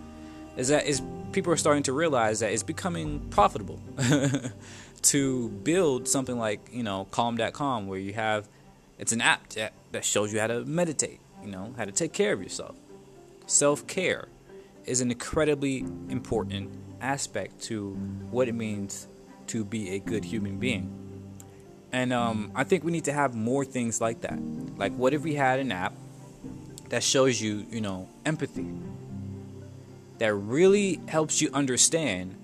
Is 0.57 0.69
that 0.69 0.87
is 0.87 1.01
people 1.33 1.53
are 1.53 1.57
starting 1.57 1.83
to 1.85 1.93
realize 1.93 2.41
that 2.41 2.53
it's 2.53 2.63
becoming 2.63 3.21
profitable 3.31 3.81
to 5.03 5.49
build 5.49 6.09
something 6.09 6.39
like 6.39 6.69
you 6.73 6.83
know 6.83 7.07
Calm.com 7.11 7.87
where 7.87 7.99
you 7.99 8.13
have 8.15 8.49
it's 8.99 9.13
an 9.13 9.21
app 9.21 9.49
that, 9.51 9.73
that 9.91 10.05
shows 10.05 10.33
you 10.33 10.39
how 10.39 10.47
to 10.47 10.65
meditate, 10.65 11.21
you 11.43 11.51
know 11.51 11.75
how 11.77 11.85
to 11.85 11.93
take 11.93 12.13
care 12.13 12.33
of 12.33 12.43
yourself. 12.43 12.77
Self 13.47 13.87
care 13.87 14.29
is 14.85 15.01
an 15.01 15.11
incredibly 15.11 15.79
important 16.09 16.71
aspect 17.01 17.61
to 17.63 17.91
what 18.31 18.49
it 18.49 18.55
means 18.55 19.09
to 19.49 19.65
be 19.65 19.91
a 19.91 19.99
good 19.99 20.25
human 20.25 20.59
being. 20.59 21.12
And 21.93 22.13
um, 22.13 22.53
I 22.55 22.65
think 22.65 22.85
we 22.85 22.91
need 22.91 23.05
to 23.05 23.13
have 23.13 23.35
more 23.35 23.65
things 23.65 24.01
like 24.01 24.23
that. 24.23 24.39
Like, 24.79 24.95
what 24.95 25.13
if 25.13 25.23
we 25.23 25.35
had 25.35 25.61
an 25.61 25.71
app 25.71 25.93
that 26.89 27.03
shows 27.03 27.41
you, 27.41 27.67
you 27.71 27.83
know, 27.83 28.09
empathy? 28.25 28.67
That 30.19 30.35
really 30.35 31.01
helps 31.07 31.41
you 31.43 31.51
understand 31.53 32.35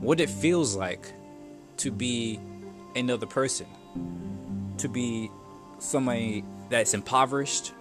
what 0.00 0.18
it 0.20 0.28
feels 0.28 0.74
like 0.74 1.12
to 1.78 1.90
be 1.90 2.40
another 2.96 3.26
person, 3.26 3.66
to 4.78 4.88
be 4.88 5.30
somebody 5.78 6.44
that's 6.68 6.94
impoverished, 6.94 7.72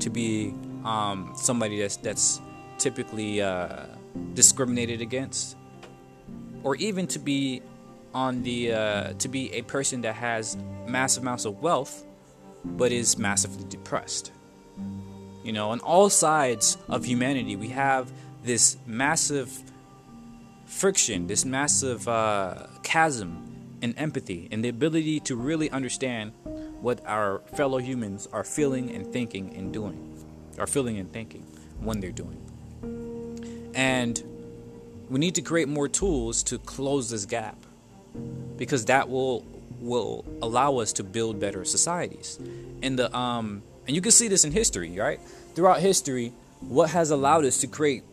to 0.00 0.10
be 0.10 0.54
um, 0.84 1.32
somebody 1.36 1.80
that's 1.80 1.96
that's 1.96 2.40
typically 2.78 3.40
uh, 3.40 3.84
discriminated 4.34 5.00
against, 5.00 5.56
or 6.62 6.76
even 6.76 7.06
to 7.06 7.18
be 7.18 7.62
on 8.14 8.42
the 8.42 8.72
uh, 8.72 9.12
to 9.14 9.28
be 9.28 9.52
a 9.54 9.62
person 9.62 10.02
that 10.02 10.14
has 10.14 10.56
massive 10.86 11.22
amounts 11.22 11.44
of 11.44 11.62
wealth, 11.62 12.04
but 12.64 12.92
is 12.92 13.18
massively 13.18 13.64
depressed. 13.68 14.32
You 15.44 15.52
know, 15.52 15.70
on 15.70 15.80
all 15.80 16.08
sides 16.08 16.78
of 16.88 17.04
humanity, 17.04 17.56
we 17.56 17.68
have 17.68 18.10
this 18.44 18.76
massive 18.86 19.50
friction, 20.66 21.26
this 21.26 21.44
massive 21.44 22.06
uh, 22.08 22.66
chasm 22.82 23.76
in 23.80 23.96
empathy, 23.98 24.48
and 24.52 24.64
the 24.64 24.68
ability 24.68 25.20
to 25.20 25.36
really 25.36 25.70
understand 25.70 26.32
what 26.80 27.04
our 27.06 27.40
fellow 27.54 27.78
humans 27.78 28.28
are 28.32 28.44
feeling 28.44 28.90
and 28.90 29.12
thinking 29.12 29.54
and 29.56 29.72
doing, 29.72 30.24
are 30.58 30.66
feeling 30.66 30.98
and 30.98 31.12
thinking 31.12 31.42
when 31.80 32.00
they're 32.00 32.12
doing. 32.12 32.38
And 33.74 34.22
we 35.10 35.18
need 35.18 35.34
to 35.34 35.42
create 35.42 35.68
more 35.68 35.88
tools 35.88 36.42
to 36.44 36.58
close 36.58 37.10
this 37.10 37.26
gap 37.26 37.56
because 38.56 38.84
that 38.86 39.08
will 39.08 39.44
will 39.80 40.24
allow 40.40 40.78
us 40.78 40.92
to 40.94 41.04
build 41.04 41.40
better 41.40 41.64
societies. 41.64 42.38
And 42.82 42.98
the 42.98 43.14
um 43.16 43.62
and 43.86 43.96
you 43.96 44.02
can 44.02 44.12
see 44.12 44.28
this 44.28 44.44
in 44.44 44.52
history, 44.52 44.98
right? 44.98 45.20
Throughout 45.54 45.80
history, 45.80 46.32
what 46.60 46.90
has 46.90 47.10
allowed 47.10 47.44
us 47.44 47.58
to 47.60 47.66
create 47.66 48.04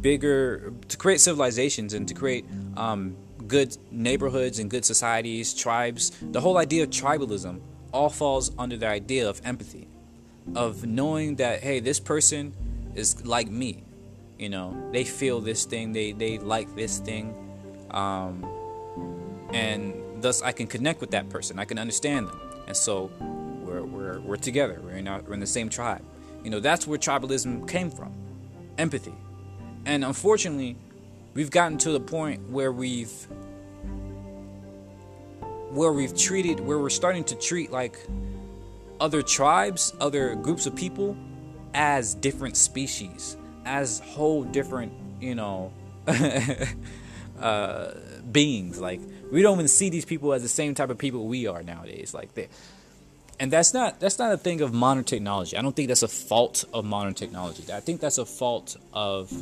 bigger 0.00 0.72
to 0.88 0.96
create 0.96 1.20
civilizations 1.20 1.94
and 1.94 2.06
to 2.08 2.14
create 2.14 2.44
um, 2.76 3.16
good 3.46 3.76
neighborhoods 3.90 4.58
and 4.58 4.70
good 4.70 4.84
societies, 4.84 5.54
tribes, 5.54 6.10
the 6.30 6.40
whole 6.40 6.58
idea 6.58 6.84
of 6.84 6.90
tribalism 6.90 7.60
all 7.92 8.08
falls 8.08 8.52
under 8.58 8.76
the 8.76 8.86
idea 8.86 9.28
of 9.28 9.40
empathy, 9.44 9.88
of 10.54 10.86
knowing 10.86 11.36
that 11.36 11.62
hey, 11.62 11.80
this 11.80 11.98
person 12.00 12.54
is 12.94 13.24
like 13.26 13.48
me, 13.48 13.84
you 14.38 14.48
know, 14.48 14.76
they 14.92 15.04
feel 15.04 15.40
this 15.40 15.64
thing, 15.64 15.92
they 15.92 16.12
they 16.12 16.38
like 16.38 16.74
this 16.76 16.98
thing, 16.98 17.34
um, 17.90 18.46
and 19.52 20.22
thus 20.22 20.42
I 20.42 20.52
can 20.52 20.66
connect 20.66 21.00
with 21.00 21.10
that 21.12 21.28
person. 21.28 21.58
I 21.58 21.64
can 21.64 21.78
understand 21.78 22.28
them, 22.28 22.40
and 22.66 22.76
so 22.76 23.10
we're 23.64 23.82
we're 23.82 24.20
we're 24.20 24.36
together. 24.36 24.80
We're 24.82 24.92
in 24.92 25.08
our, 25.08 25.20
we're 25.22 25.34
in 25.34 25.40
the 25.40 25.46
same 25.46 25.68
tribe. 25.68 26.02
You 26.44 26.50
know, 26.50 26.60
that's 26.60 26.86
where 26.86 26.98
tribalism 26.98 27.68
came 27.68 27.90
from, 27.90 28.12
empathy, 28.78 29.14
and 29.84 30.04
unfortunately, 30.04 30.76
we've 31.34 31.50
gotten 31.50 31.78
to 31.78 31.92
the 31.92 32.00
point 32.00 32.48
where 32.50 32.72
we've 32.72 33.12
where 35.70 35.92
we've 35.92 36.16
treated 36.16 36.60
where 36.60 36.78
we're 36.78 36.90
starting 36.90 37.24
to 37.24 37.34
treat 37.34 37.70
like 37.70 37.96
other 39.00 39.22
tribes, 39.22 39.92
other 40.00 40.34
groups 40.36 40.66
of 40.66 40.76
people 40.76 41.16
as 41.74 42.14
different 42.14 42.56
species, 42.56 43.36
as 43.64 44.00
whole 44.00 44.44
different, 44.44 44.92
you 45.20 45.34
know, 45.34 45.72
uh, 47.42 47.94
beings. 48.30 48.80
Like 48.80 49.00
we 49.30 49.42
don't 49.42 49.56
even 49.56 49.68
see 49.68 49.90
these 49.90 50.04
people 50.04 50.32
as 50.32 50.42
the 50.42 50.48
same 50.48 50.74
type 50.74 50.90
of 50.90 50.98
people 50.98 51.26
we 51.26 51.46
are 51.46 51.62
nowadays. 51.62 52.14
Like 52.14 52.34
they, 52.34 52.48
and 53.40 53.50
that's 53.52 53.74
not 53.74 54.00
that's 54.00 54.18
not 54.18 54.32
a 54.32 54.36
thing 54.36 54.60
of 54.60 54.72
modern 54.72 55.04
technology. 55.04 55.56
I 55.56 55.62
don't 55.62 55.74
think 55.74 55.88
that's 55.88 56.02
a 56.02 56.08
fault 56.08 56.64
of 56.72 56.84
modern 56.84 57.14
technology. 57.14 57.64
I 57.72 57.80
think 57.80 58.00
that's 58.00 58.18
a 58.18 58.26
fault 58.26 58.76
of 58.92 59.32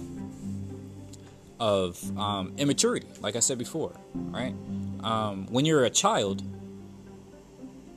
of 1.58 2.18
um, 2.18 2.54
immaturity. 2.56 3.06
Like 3.20 3.36
I 3.36 3.40
said 3.40 3.58
before, 3.58 3.92
right? 4.14 4.54
Um, 5.02 5.46
when 5.50 5.64
you're 5.66 5.84
a 5.84 5.90
child, 5.90 6.42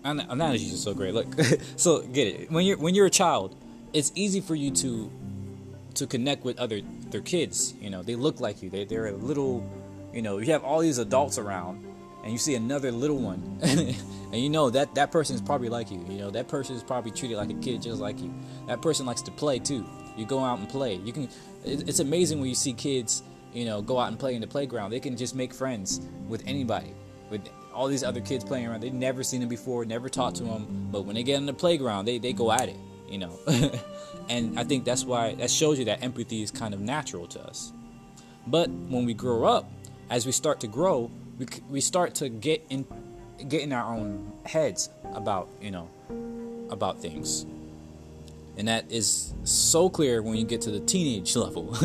analogies 0.04 0.74
are 0.74 0.78
so 0.78 0.94
great. 0.94 1.14
Look, 1.14 1.34
so 1.78 2.02
get 2.02 2.28
it. 2.28 2.52
When 2.52 2.66
you're 2.66 2.78
when 2.78 2.96
you're 2.96 3.06
a 3.06 3.12
child, 3.12 3.56
it's 3.94 4.12
easy 4.16 4.42
for 4.42 4.56
you 4.56 4.72
to 4.72 5.10
to 5.96 6.08
connect 6.08 6.44
with 6.44 6.60
other 6.60 6.82
their 7.10 7.22
kids. 7.22 7.74
You 7.80 7.90
know, 7.90 8.04
they 8.04 8.16
look 8.16 8.40
like 8.40 8.62
you. 8.62 8.70
They 8.70 8.84
they're 8.84 9.08
a 9.08 9.14
little, 9.14 9.64
you 10.14 10.22
know, 10.22 10.38
you 10.38 10.52
have 10.54 10.64
all 10.64 10.80
these 10.80 11.00
adults 11.00 11.38
around, 11.38 11.84
and 12.24 12.32
you 12.32 12.38
see 12.38 12.56
another 12.56 12.92
little 12.92 13.18
one, 13.18 13.60
and 13.62 13.96
you 14.34 14.50
know 14.50 14.70
that 14.70 14.96
that 14.96 15.12
person 15.12 15.36
is 15.36 15.42
probably 15.42 15.70
like 15.70 15.92
you. 15.92 16.06
You 16.10 16.20
know, 16.20 16.32
that 16.32 16.48
person 16.48 16.76
is 16.76 16.84
probably 16.84 17.12
treated 17.12 17.38
like 17.38 17.50
a 17.50 17.56
kid 17.56 17.82
just 17.82 18.00
like 18.00 18.20
you. 18.20 18.34
That 18.68 18.82
person 18.82 19.06
likes 19.06 19.22
to 19.24 19.32
play 19.32 19.60
too. 19.60 19.86
You 20.16 20.26
go 20.26 20.40
out 20.40 20.60
and 20.60 20.70
play. 20.70 20.96
You 20.96 21.12
can. 21.12 21.30
It's 21.66 22.00
amazing 22.00 22.40
when 22.40 22.50
you 22.50 22.56
see 22.56 22.74
kids, 22.74 23.24
you 23.54 23.66
know, 23.66 23.82
go 23.82 23.98
out 23.98 24.10
and 24.10 24.20
play 24.20 24.36
in 24.36 24.42
the 24.42 24.48
playground. 24.48 24.92
They 24.92 25.00
can 25.00 25.18
just 25.18 25.36
make 25.36 25.54
friends 25.54 26.02
with 26.28 26.44
anybody, 26.46 26.94
with 27.30 27.42
all 27.74 27.88
these 27.88 28.04
other 28.04 28.22
kids 28.22 28.44
playing 28.44 28.68
around. 28.68 28.82
They've 28.82 28.94
never 28.94 29.24
seen 29.24 29.40
them 29.40 29.50
before, 29.50 29.86
never 29.86 30.10
talked 30.10 30.38
to 30.38 30.44
them, 30.44 30.90
but 30.92 31.06
when 31.06 31.16
they 31.16 31.24
get 31.24 31.38
in 31.38 31.46
the 31.46 31.54
playground, 31.54 32.06
they 32.06 32.20
they 32.20 32.34
go 32.34 32.52
at 32.52 32.70
it. 32.70 32.78
You 33.10 33.20
know, 33.20 33.40
and 34.30 34.58
I 34.58 34.64
think 34.64 34.86
that's 34.86 35.04
why 35.04 35.36
that 35.36 35.52
shows 35.52 35.78
you 35.78 35.86
that 35.86 36.04
empathy 36.04 36.42
is 36.42 36.52
kind 36.52 36.74
of 36.74 36.80
natural 36.80 37.28
to 37.28 37.42
us. 37.46 37.74
But 38.48 38.70
when 38.70 39.06
we 39.06 39.14
grow 39.14 39.46
up, 39.46 39.70
as 40.14 40.28
we 40.28 40.32
start 40.32 40.60
to 40.60 40.68
grow, 40.68 41.10
we 41.40 41.48
we 41.70 41.82
start 41.82 42.14
to 42.16 42.30
get 42.30 42.64
in 42.70 42.86
get 43.50 43.62
in 43.62 43.74
our 43.74 43.94
own 43.94 44.32
heads 44.46 44.90
about 45.14 45.50
you 45.60 45.72
know 45.72 45.90
about 46.70 47.02
things 47.02 47.46
and 48.58 48.68
that 48.68 48.92
is 48.92 49.34
so 49.44 49.90
clear 49.90 50.22
when 50.22 50.36
you 50.36 50.46
get 50.46 50.62
to 50.62 50.72
the 50.72 50.80
teenage 50.80 51.36
level. 51.46 51.76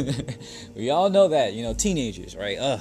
we 0.75 0.91
all 0.91 1.09
know 1.11 1.29
that, 1.29 1.55
you 1.55 1.63
know, 1.63 1.73
teenagers, 1.73 2.37
right? 2.37 2.59
Uh, 2.59 2.79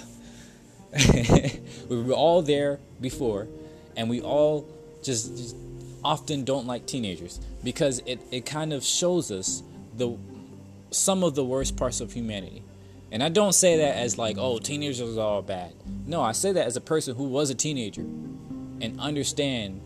we 1.90 2.02
were 2.02 2.14
all 2.14 2.42
there 2.42 2.80
before, 3.00 3.48
and 3.96 4.10
we 4.10 4.22
all 4.22 4.68
just, 5.04 5.38
just, 5.38 5.56
often 6.04 6.46
don't 6.46 6.68
like 6.68 6.86
teenagers 6.86 7.40
because 7.64 8.00
it, 8.06 8.20
it 8.32 8.46
kind 8.46 8.72
of 8.72 8.84
shows 8.84 9.32
us 9.32 9.64
the 9.98 10.16
some 10.92 11.24
of 11.24 11.36
the 11.36 11.44
worst 11.44 11.76
parts 11.76 12.00
of 12.00 12.14
humanity. 12.14 12.64
And 13.12 13.24
I 13.24 13.30
don't 13.30 13.54
say 13.54 13.78
that 13.78 13.96
as 13.96 14.18
like, 14.18 14.38
oh, 14.38 14.60
teenagers 14.60 15.18
are 15.18 15.22
all 15.22 15.42
bad. 15.42 15.74
No, 16.06 16.22
I 16.22 16.34
say 16.34 16.52
that 16.52 16.66
as 16.68 16.76
a 16.76 16.82
person 16.82 17.16
who 17.16 17.26
was 17.26 17.50
a 17.50 17.56
teenager 17.56 18.02
and 18.02 19.00
understand, 19.00 19.82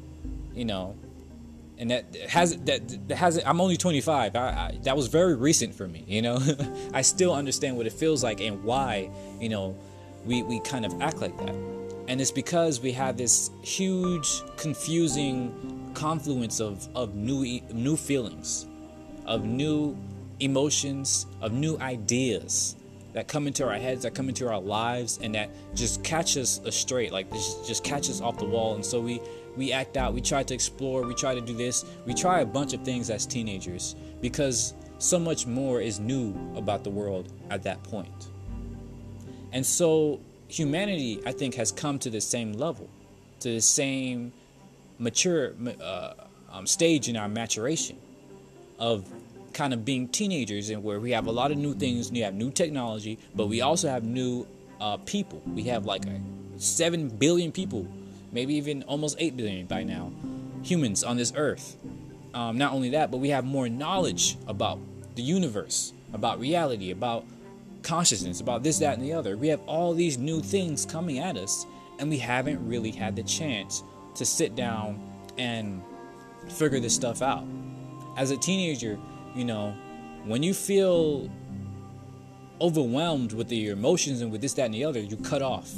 you 0.54 0.66
know, 0.66 0.96
and 1.78 1.90
that 1.90 2.16
has 2.30 2.56
that, 2.58 3.08
that 3.08 3.16
has 3.16 3.38
it 3.38 3.44
I'm 3.48 3.60
only 3.60 3.76
25. 3.76 4.36
I, 4.36 4.40
I, 4.40 4.80
that 4.84 4.96
was 4.96 5.08
very 5.08 5.36
recent 5.36 5.74
for 5.74 5.88
me. 5.88 6.04
You 6.08 6.22
know, 6.22 6.40
I 6.94 7.02
still 7.02 7.34
understand 7.34 7.76
what 7.76 7.88
it 7.88 7.94
feels 7.94 8.24
like 8.24 8.40
and 8.40 8.64
why 8.64 9.10
you 9.40 9.50
know 9.50 9.76
we 10.26 10.44
we 10.44 10.60
kind 10.60 10.86
of 10.86 11.02
act 11.02 11.18
like 11.18 11.36
that, 11.40 11.56
and 12.08 12.22
it's 12.22 12.30
because 12.30 12.80
we 12.82 12.92
have 12.92 13.18
this 13.18 13.50
huge, 13.64 14.44
confusing 14.58 15.92
confluence 15.96 16.60
of 16.60 16.88
of 16.96 17.16
new 17.16 17.62
new 17.74 17.98
feelings, 17.98 18.68
of 19.26 19.44
new 19.44 19.98
emotions, 20.40 21.26
of 21.42 21.52
new 21.52 21.80
ideas 21.80 22.76
that 23.14 23.28
come 23.28 23.48
into 23.48 23.68
our 23.68 23.76
heads, 23.76 24.04
that 24.04 24.16
come 24.16 24.30
into 24.30 24.48
our 24.50 24.60
lives, 24.60 25.20
and 25.22 25.36
that 25.36 25.50
just 25.76 26.04
catch 26.04 26.38
us 26.38 26.60
astray, 26.66 27.10
like 27.10 27.32
just, 27.32 27.68
just 27.68 27.84
catch 27.84 28.10
us 28.10 28.22
off 28.22 28.38
the 28.38 28.46
wall. 28.46 28.76
And 28.76 28.86
so 28.86 29.00
we 29.00 29.22
we 29.58 29.74
act 29.74 29.98
out, 29.98 30.14
we 30.14 30.22
try 30.22 30.44
to 30.44 30.54
explore, 30.54 31.04
we 31.04 31.14
try 31.14 31.36
to 31.36 31.42
do 31.42 31.54
this, 31.54 31.84
we 32.06 32.14
try 32.14 32.40
a 32.40 32.46
bunch 32.46 32.74
of 32.74 32.84
things 32.84 33.10
as 33.10 33.26
teenagers 33.26 33.96
because 34.22 34.74
so 34.98 35.20
much 35.20 35.46
more 35.46 35.82
is 35.82 36.00
new 36.00 36.34
about 36.56 36.84
the 36.84 36.90
world 36.90 37.34
at 37.50 37.64
that 37.64 37.84
point. 37.84 38.30
And 39.52 39.66
so 39.66 40.22
humanity, 40.48 41.22
I 41.26 41.32
think, 41.32 41.56
has 41.56 41.72
come 41.72 42.00
to 42.00 42.10
the 42.10 42.22
same 42.22 42.54
level, 42.54 42.90
to 43.42 43.56
the 43.56 43.62
same 43.62 44.32
mature 45.00 45.54
uh, 45.82 46.14
um, 46.52 46.68
stage 46.68 47.10
in 47.10 47.18
our 47.18 47.28
maturation 47.28 47.98
of 48.80 49.06
kind 49.54 49.74
of 49.74 49.86
being 49.86 50.08
teenagers 50.08 50.70
and 50.70 50.84
where 50.84 51.00
we 51.00 51.12
have 51.12 51.28
a 51.28 51.32
lot 51.32 51.52
of 51.52 51.58
new 51.58 51.74
things, 51.74 52.12
we 52.12 52.20
have 52.20 52.34
new 52.34 52.52
technology, 52.52 53.20
but 53.36 53.48
we 53.48 53.62
also 53.62 53.90
have 53.90 54.04
new 54.04 54.48
uh, 54.80 54.98
people. 54.98 55.42
We 55.54 55.64
have 55.64 55.86
like 55.86 56.06
a, 56.06 56.20
7 56.58 57.10
billion 57.10 57.52
people 57.52 57.88
maybe 58.32 58.56
even 58.56 58.84
almost 58.84 59.16
8 59.20 59.36
billion 59.36 59.66
by 59.66 59.84
now, 59.84 60.12
humans 60.64 61.04
on 61.04 61.18
this 61.18 61.34
earth. 61.36 61.76
Um, 62.34 62.58
not 62.58 62.74
only 62.74 62.90
that, 62.90 63.12
but 63.12 63.18
we 63.18 63.30
have 63.30 63.44
more 63.44 63.68
knowledge 63.68 64.38
about 64.48 64.80
the 65.16 65.22
universe, 65.22 65.94
about 66.14 66.40
reality, 66.40 66.92
about 66.92 67.26
consciousness, 67.84 68.40
about 68.40 68.64
this, 68.64 68.80
that, 68.80 68.94
and 68.94 69.04
the 69.04 69.14
other. 69.14 69.36
We 69.36 69.50
have 69.50 69.62
all 69.68 69.94
these 69.94 70.18
new 70.18 70.42
things 70.42 70.86
coming 70.86 71.20
at 71.20 71.36
us, 71.36 71.66
and 72.00 72.10
we 72.10 72.18
haven't 72.18 72.66
really 72.66 72.92
had 72.92 73.16
the 73.16 73.24
chance 73.24 73.84
to 74.16 74.26
sit 74.26 74.56
down 74.56 75.02
and 75.38 75.84
figure 76.48 76.80
this 76.80 76.96
stuff 76.96 77.22
out. 77.22 77.44
As 78.18 78.32
a 78.32 78.38
teenager, 78.38 78.98
you 79.36 79.46
know, 79.46 79.76
when 80.26 80.44
you 80.44 80.54
feel 80.54 81.30
overwhelmed 82.60 83.34
with 83.34 83.52
your 83.52 83.74
emotions 83.74 84.22
and 84.22 84.32
with 84.32 84.42
this, 84.42 84.54
that, 84.54 84.66
and 84.66 84.74
the 84.74 84.84
other, 84.84 85.00
you 85.00 85.18
cut 85.18 85.42
off. 85.42 85.72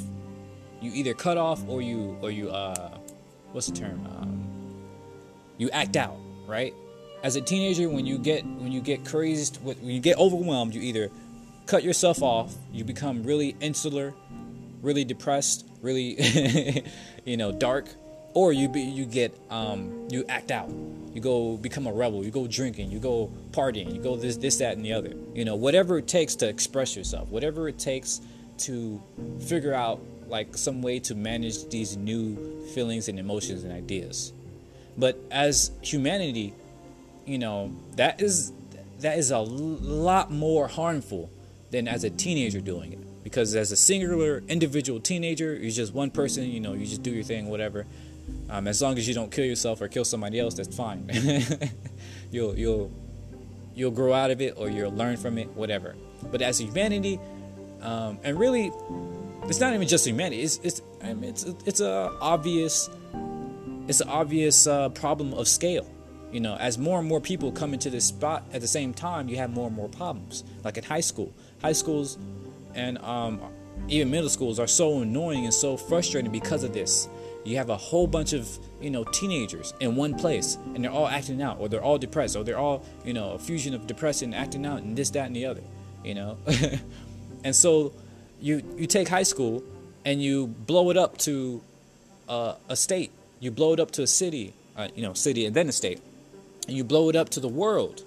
You 0.80 0.92
either 0.92 1.14
cut 1.14 1.38
off 1.38 1.66
or 1.68 1.80
you 1.80 2.18
or 2.20 2.30
you 2.30 2.50
uh 2.50 2.98
what's 3.52 3.68
the 3.68 3.76
term? 3.76 4.06
Um, 4.18 4.44
you 5.56 5.70
act 5.70 5.96
out 5.96 6.18
right? 6.46 6.74
As 7.22 7.36
a 7.36 7.40
teenager 7.40 7.88
when 7.88 8.04
you 8.04 8.18
get 8.18 8.44
when 8.44 8.70
you 8.70 8.80
get 8.80 9.04
crazed 9.04 9.56
when 9.62 9.82
you 9.82 10.00
get 10.00 10.18
overwhelmed 10.18 10.74
you 10.74 10.82
either 10.82 11.10
cut 11.66 11.82
yourself 11.82 12.22
off 12.22 12.54
you 12.70 12.84
become 12.84 13.22
really 13.22 13.56
insular 13.60 14.12
really 14.82 15.04
depressed 15.04 15.66
really 15.80 16.84
you 17.24 17.38
know 17.38 17.50
dark 17.50 17.88
or 18.34 18.52
you 18.52 18.68
be, 18.68 18.82
you 18.82 19.06
get 19.06 19.34
um, 19.50 20.08
you 20.10 20.24
act 20.28 20.50
out 20.50 20.70
you 21.12 21.20
go 21.20 21.56
become 21.56 21.86
a 21.86 21.92
rebel 21.92 22.24
you 22.24 22.30
go 22.32 22.46
drinking 22.48 22.90
you 22.90 22.98
go 22.98 23.30
partying 23.52 23.94
you 23.94 24.00
go 24.00 24.16
this 24.16 24.36
this 24.36 24.56
that 24.56 24.76
and 24.76 24.84
the 24.84 24.92
other 24.92 25.14
you 25.32 25.44
know 25.44 25.54
whatever 25.54 25.96
it 25.98 26.08
takes 26.08 26.34
to 26.34 26.48
express 26.48 26.96
yourself 26.96 27.28
whatever 27.28 27.68
it 27.68 27.78
takes 27.78 28.20
to 28.58 29.00
figure 29.38 29.72
out 29.72 30.00
like 30.28 30.56
some 30.56 30.82
way 30.82 30.98
to 31.00 31.14
manage 31.14 31.68
these 31.68 31.96
new 31.96 32.66
feelings 32.74 33.08
and 33.08 33.18
emotions 33.18 33.64
and 33.64 33.72
ideas. 33.72 34.32
But 34.96 35.18
as 35.30 35.70
humanity, 35.82 36.54
you 37.26 37.38
know, 37.38 37.72
that 37.96 38.20
is 38.20 38.52
that 39.00 39.18
is 39.18 39.30
a 39.30 39.38
lot 39.38 40.30
more 40.30 40.68
harmful 40.68 41.30
than 41.70 41.88
as 41.88 42.04
a 42.04 42.10
teenager 42.10 42.60
doing 42.60 42.92
it. 42.92 43.24
Because 43.24 43.54
as 43.54 43.72
a 43.72 43.76
singular 43.76 44.42
individual 44.48 45.00
teenager, 45.00 45.54
you're 45.54 45.70
just 45.70 45.94
one 45.94 46.10
person, 46.10 46.44
you 46.44 46.60
know, 46.60 46.74
you 46.74 46.86
just 46.86 47.02
do 47.02 47.10
your 47.10 47.24
thing, 47.24 47.48
whatever. 47.48 47.86
Um, 48.50 48.68
as 48.68 48.80
long 48.82 48.98
as 48.98 49.08
you 49.08 49.14
don't 49.14 49.32
kill 49.32 49.44
yourself 49.44 49.80
or 49.80 49.88
kill 49.88 50.04
somebody 50.04 50.38
else, 50.38 50.54
that's 50.54 50.74
fine. 50.74 51.10
you'll 52.30 52.56
you'll 52.58 52.90
you'll 53.74 53.90
grow 53.90 54.12
out 54.12 54.30
of 54.30 54.40
it 54.40 54.54
or 54.56 54.68
you'll 54.68 54.92
learn 54.92 55.16
from 55.16 55.38
it, 55.38 55.48
whatever. 55.48 55.94
But 56.30 56.42
as 56.42 56.58
humanity, 56.58 57.18
um, 57.82 58.18
and 58.22 58.38
really 58.38 58.70
it's 59.48 59.60
not 59.60 59.74
even 59.74 59.88
just 59.88 60.06
humanity. 60.06 60.42
It's 60.42 60.58
it's 60.58 60.82
I 61.02 61.14
mean, 61.14 61.30
it's 61.30 61.44
it's 61.66 61.80
a 61.80 62.12
obvious 62.20 62.88
it's 63.88 64.00
an 64.00 64.08
obvious 64.08 64.66
uh, 64.66 64.88
problem 64.90 65.34
of 65.34 65.48
scale. 65.48 65.90
You 66.32 66.40
know, 66.40 66.56
as 66.56 66.78
more 66.78 66.98
and 66.98 67.06
more 67.06 67.20
people 67.20 67.52
come 67.52 67.74
into 67.74 67.90
this 67.90 68.06
spot 68.06 68.44
at 68.52 68.60
the 68.60 68.66
same 68.66 68.92
time, 68.92 69.28
you 69.28 69.36
have 69.36 69.50
more 69.50 69.68
and 69.68 69.76
more 69.76 69.88
problems. 69.88 70.42
Like 70.64 70.76
in 70.76 70.84
high 70.84 71.00
school, 71.00 71.32
high 71.62 71.72
schools 71.72 72.18
and 72.74 72.98
um, 72.98 73.40
even 73.88 74.10
middle 74.10 74.28
schools 74.28 74.58
are 74.58 74.66
so 74.66 75.00
annoying 75.00 75.44
and 75.44 75.54
so 75.54 75.76
frustrating 75.76 76.32
because 76.32 76.64
of 76.64 76.72
this. 76.72 77.08
You 77.44 77.58
have 77.58 77.68
a 77.68 77.76
whole 77.76 78.06
bunch 78.06 78.32
of 78.32 78.48
you 78.80 78.90
know 78.90 79.04
teenagers 79.04 79.74
in 79.80 79.96
one 79.96 80.14
place, 80.14 80.56
and 80.74 80.82
they're 80.82 80.90
all 80.90 81.06
acting 81.06 81.42
out, 81.42 81.60
or 81.60 81.68
they're 81.68 81.82
all 81.82 81.98
depressed, 81.98 82.36
or 82.36 82.44
they're 82.44 82.58
all 82.58 82.84
you 83.04 83.12
know 83.12 83.32
a 83.32 83.38
fusion 83.38 83.74
of 83.74 83.86
depression, 83.86 84.32
and 84.32 84.42
acting 84.42 84.64
out, 84.64 84.82
and 84.82 84.96
this, 84.96 85.10
that, 85.10 85.26
and 85.26 85.36
the 85.36 85.46
other. 85.46 85.62
You 86.02 86.14
know, 86.14 86.38
and 87.44 87.54
so 87.54 87.92
you 88.40 88.62
you 88.76 88.86
take 88.86 89.08
high 89.08 89.22
school 89.22 89.62
and 90.04 90.22
you 90.22 90.46
blow 90.46 90.90
it 90.90 90.96
up 90.96 91.18
to 91.18 91.62
uh, 92.28 92.54
a 92.68 92.76
state. 92.76 93.10
You 93.40 93.50
blow 93.50 93.72
it 93.72 93.80
up 93.80 93.90
to 93.92 94.02
a 94.02 94.06
city, 94.06 94.54
uh, 94.76 94.88
you 94.94 95.02
know, 95.02 95.12
city 95.12 95.46
and 95.46 95.54
then 95.54 95.68
a 95.68 95.72
state, 95.72 96.00
and 96.66 96.76
you 96.76 96.84
blow 96.84 97.08
it 97.08 97.16
up 97.16 97.30
to 97.30 97.40
the 97.40 97.48
world. 97.48 98.04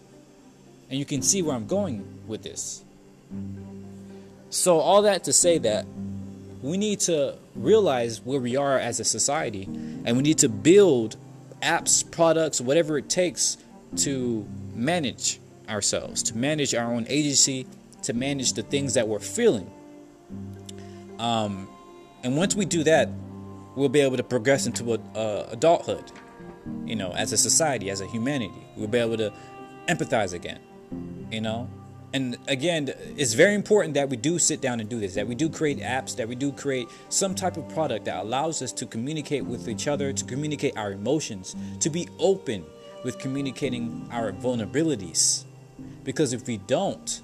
And 0.90 0.98
you 0.98 1.06
can 1.06 1.22
see 1.22 1.42
where 1.42 1.56
I'm 1.56 1.68
going 1.68 2.06
with 2.28 2.44
this. 2.44 2.84
So 4.50 4.80
all 4.80 5.02
that 5.02 5.26
to 5.26 5.34
say 5.34 5.58
that 5.58 5.86
we 6.62 6.78
need 6.78 7.02
to 7.02 7.36
realize 7.58 8.22
where 8.22 8.40
we 8.40 8.56
are 8.56 8.78
as 8.78 9.00
a 9.00 9.04
society, 9.04 9.64
and 9.64 10.18
we 10.18 10.24
need 10.24 10.38
to 10.40 10.50
build 10.50 11.18
apps, 11.62 12.10
products, 12.10 12.62
whatever 12.62 12.98
it 12.98 13.10
takes 13.10 13.58
to 13.98 14.48
manage 14.74 15.40
ourselves, 15.70 16.24
to 16.24 16.38
manage 16.38 16.74
our 16.76 16.94
own 16.94 17.06
agency, 17.10 17.66
to 18.04 18.14
manage 18.14 18.54
the 18.54 18.64
things 18.64 18.94
that 18.94 19.08
we're 19.08 19.20
feeling 19.20 19.72
um, 21.20 21.68
and 22.24 22.38
once 22.38 22.56
we 22.56 22.66
do 22.66 22.84
that, 22.84 23.10
we'll 23.76 23.90
be 23.90 24.02
able 24.02 24.18
to 24.18 24.24
progress 24.24 24.66
into 24.66 24.94
a, 24.94 25.00
uh, 25.18 25.48
adulthood. 25.52 26.12
You 26.86 26.96
know, 26.96 27.12
as 27.12 27.32
a 27.32 27.38
society, 27.38 27.90
as 27.90 28.02
a 28.02 28.08
humanity, 28.08 28.68
we'll 28.76 28.88
be 28.88 28.98
able 28.98 29.18
to 29.18 29.32
empathize 29.88 30.34
again. 30.34 30.60
You 31.32 31.42
know, 31.42 31.70
and 32.18 32.36
again, 32.48 32.92
it's 33.16 33.36
very 33.36 33.54
important 33.54 33.94
that 33.94 34.10
we 34.10 34.18
do 34.18 34.40
sit 34.40 34.60
down 34.60 34.80
and 34.80 34.90
do 34.90 35.00
this. 35.00 35.14
That 35.14 35.28
we 35.28 35.36
do 35.36 35.50
create 35.50 35.78
apps. 35.78 36.16
That 36.16 36.28
we 36.28 36.34
do 36.34 36.52
create 36.52 36.88
some 37.10 37.36
type 37.36 37.58
of 37.58 37.70
product 37.70 38.06
that 38.06 38.18
allows 38.24 38.64
us 38.64 38.72
to 38.74 38.88
communicate 38.88 39.46
with 39.46 39.70
each 39.70 39.88
other, 39.88 40.12
to 40.12 40.26
communicate 40.26 40.76
our 40.78 40.94
emotions, 40.94 41.56
to 41.80 41.92
be 41.92 42.10
open 42.18 42.66
with 43.04 43.20
communicating 43.20 44.10
our 44.12 44.32
vulnerabilities. 44.32 45.44
Because 46.04 46.34
if 46.34 46.48
we 46.48 46.58
don't, 46.58 47.22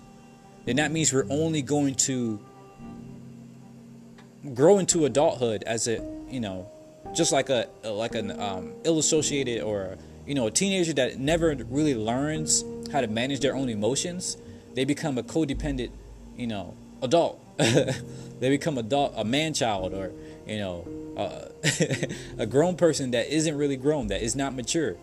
then 0.66 0.76
that 0.76 0.92
means 0.92 1.12
we're 1.12 1.26
only 1.32 1.64
going 1.64 1.96
to 1.96 2.40
grow 4.54 4.78
into 4.78 5.06
adulthood 5.06 5.64
as 5.64 5.88
a 5.88 5.96
you 6.30 6.40
know 6.40 6.70
just 7.16 7.32
like 7.32 7.50
a 7.50 7.68
like 7.84 8.14
an 8.14 8.40
um, 8.40 8.74
ill-associated 8.84 9.64
or 9.64 9.98
you 10.28 10.36
know 10.36 10.46
a 10.46 10.52
teenager 10.52 10.94
that 10.94 11.18
never 11.18 11.56
really 11.70 11.96
learns 11.96 12.64
how 12.92 13.02
to 13.02 13.08
manage 13.08 13.40
their 13.40 13.56
own 13.56 13.70
emotions 13.70 14.38
they 14.76 14.86
become 14.86 15.18
a 15.18 15.24
codependent 15.24 15.92
you 16.38 16.48
know 16.48 16.76
adult 17.02 17.40
they 17.58 18.50
become 18.50 18.78
adult 18.78 19.14
a 19.16 19.24
man 19.24 19.54
child 19.54 19.94
or 19.94 20.12
you 20.48 20.58
know 20.58 20.88
uh, 21.18 21.48
a 22.38 22.46
grown 22.46 22.76
person 22.76 23.12
that 23.12 23.28
isn't 23.34 23.56
really 23.56 23.78
grown 23.78 24.08
that 24.08 24.22
is 24.22 24.36
not 24.36 24.54
mature 24.56 24.96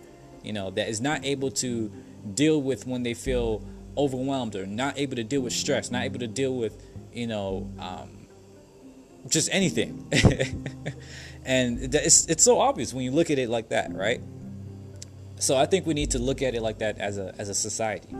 you 0.43 0.51
know 0.51 0.69
that 0.71 0.89
is 0.89 0.99
not 0.99 1.23
able 1.23 1.49
to 1.49 1.91
deal 2.33 2.61
with 2.61 2.85
when 2.85 3.03
they 3.03 3.13
feel 3.13 3.63
overwhelmed 3.97 4.55
or 4.55 4.65
not 4.65 4.97
able 4.97 5.15
to 5.15 5.23
deal 5.23 5.41
with 5.41 5.53
stress 5.53 5.89
not 5.89 6.03
able 6.03 6.19
to 6.19 6.27
deal 6.27 6.53
with 6.55 6.85
you 7.13 7.27
know 7.27 7.69
um, 7.79 8.21
just 9.27 9.49
anything. 9.51 10.07
and 11.45 11.93
it's 11.95 12.25
it's 12.25 12.43
so 12.43 12.59
obvious 12.59 12.93
when 12.93 13.03
you 13.03 13.11
look 13.11 13.29
at 13.29 13.39
it 13.39 13.49
like 13.49 13.69
that, 13.69 13.93
right? 13.93 14.21
So 15.39 15.57
I 15.57 15.65
think 15.65 15.85
we 15.85 15.93
need 15.93 16.11
to 16.11 16.19
look 16.19 16.41
at 16.41 16.55
it 16.55 16.61
like 16.61 16.79
that 16.79 16.99
as 16.99 17.17
a 17.17 17.33
as 17.37 17.49
a 17.49 17.53
society. 17.53 18.15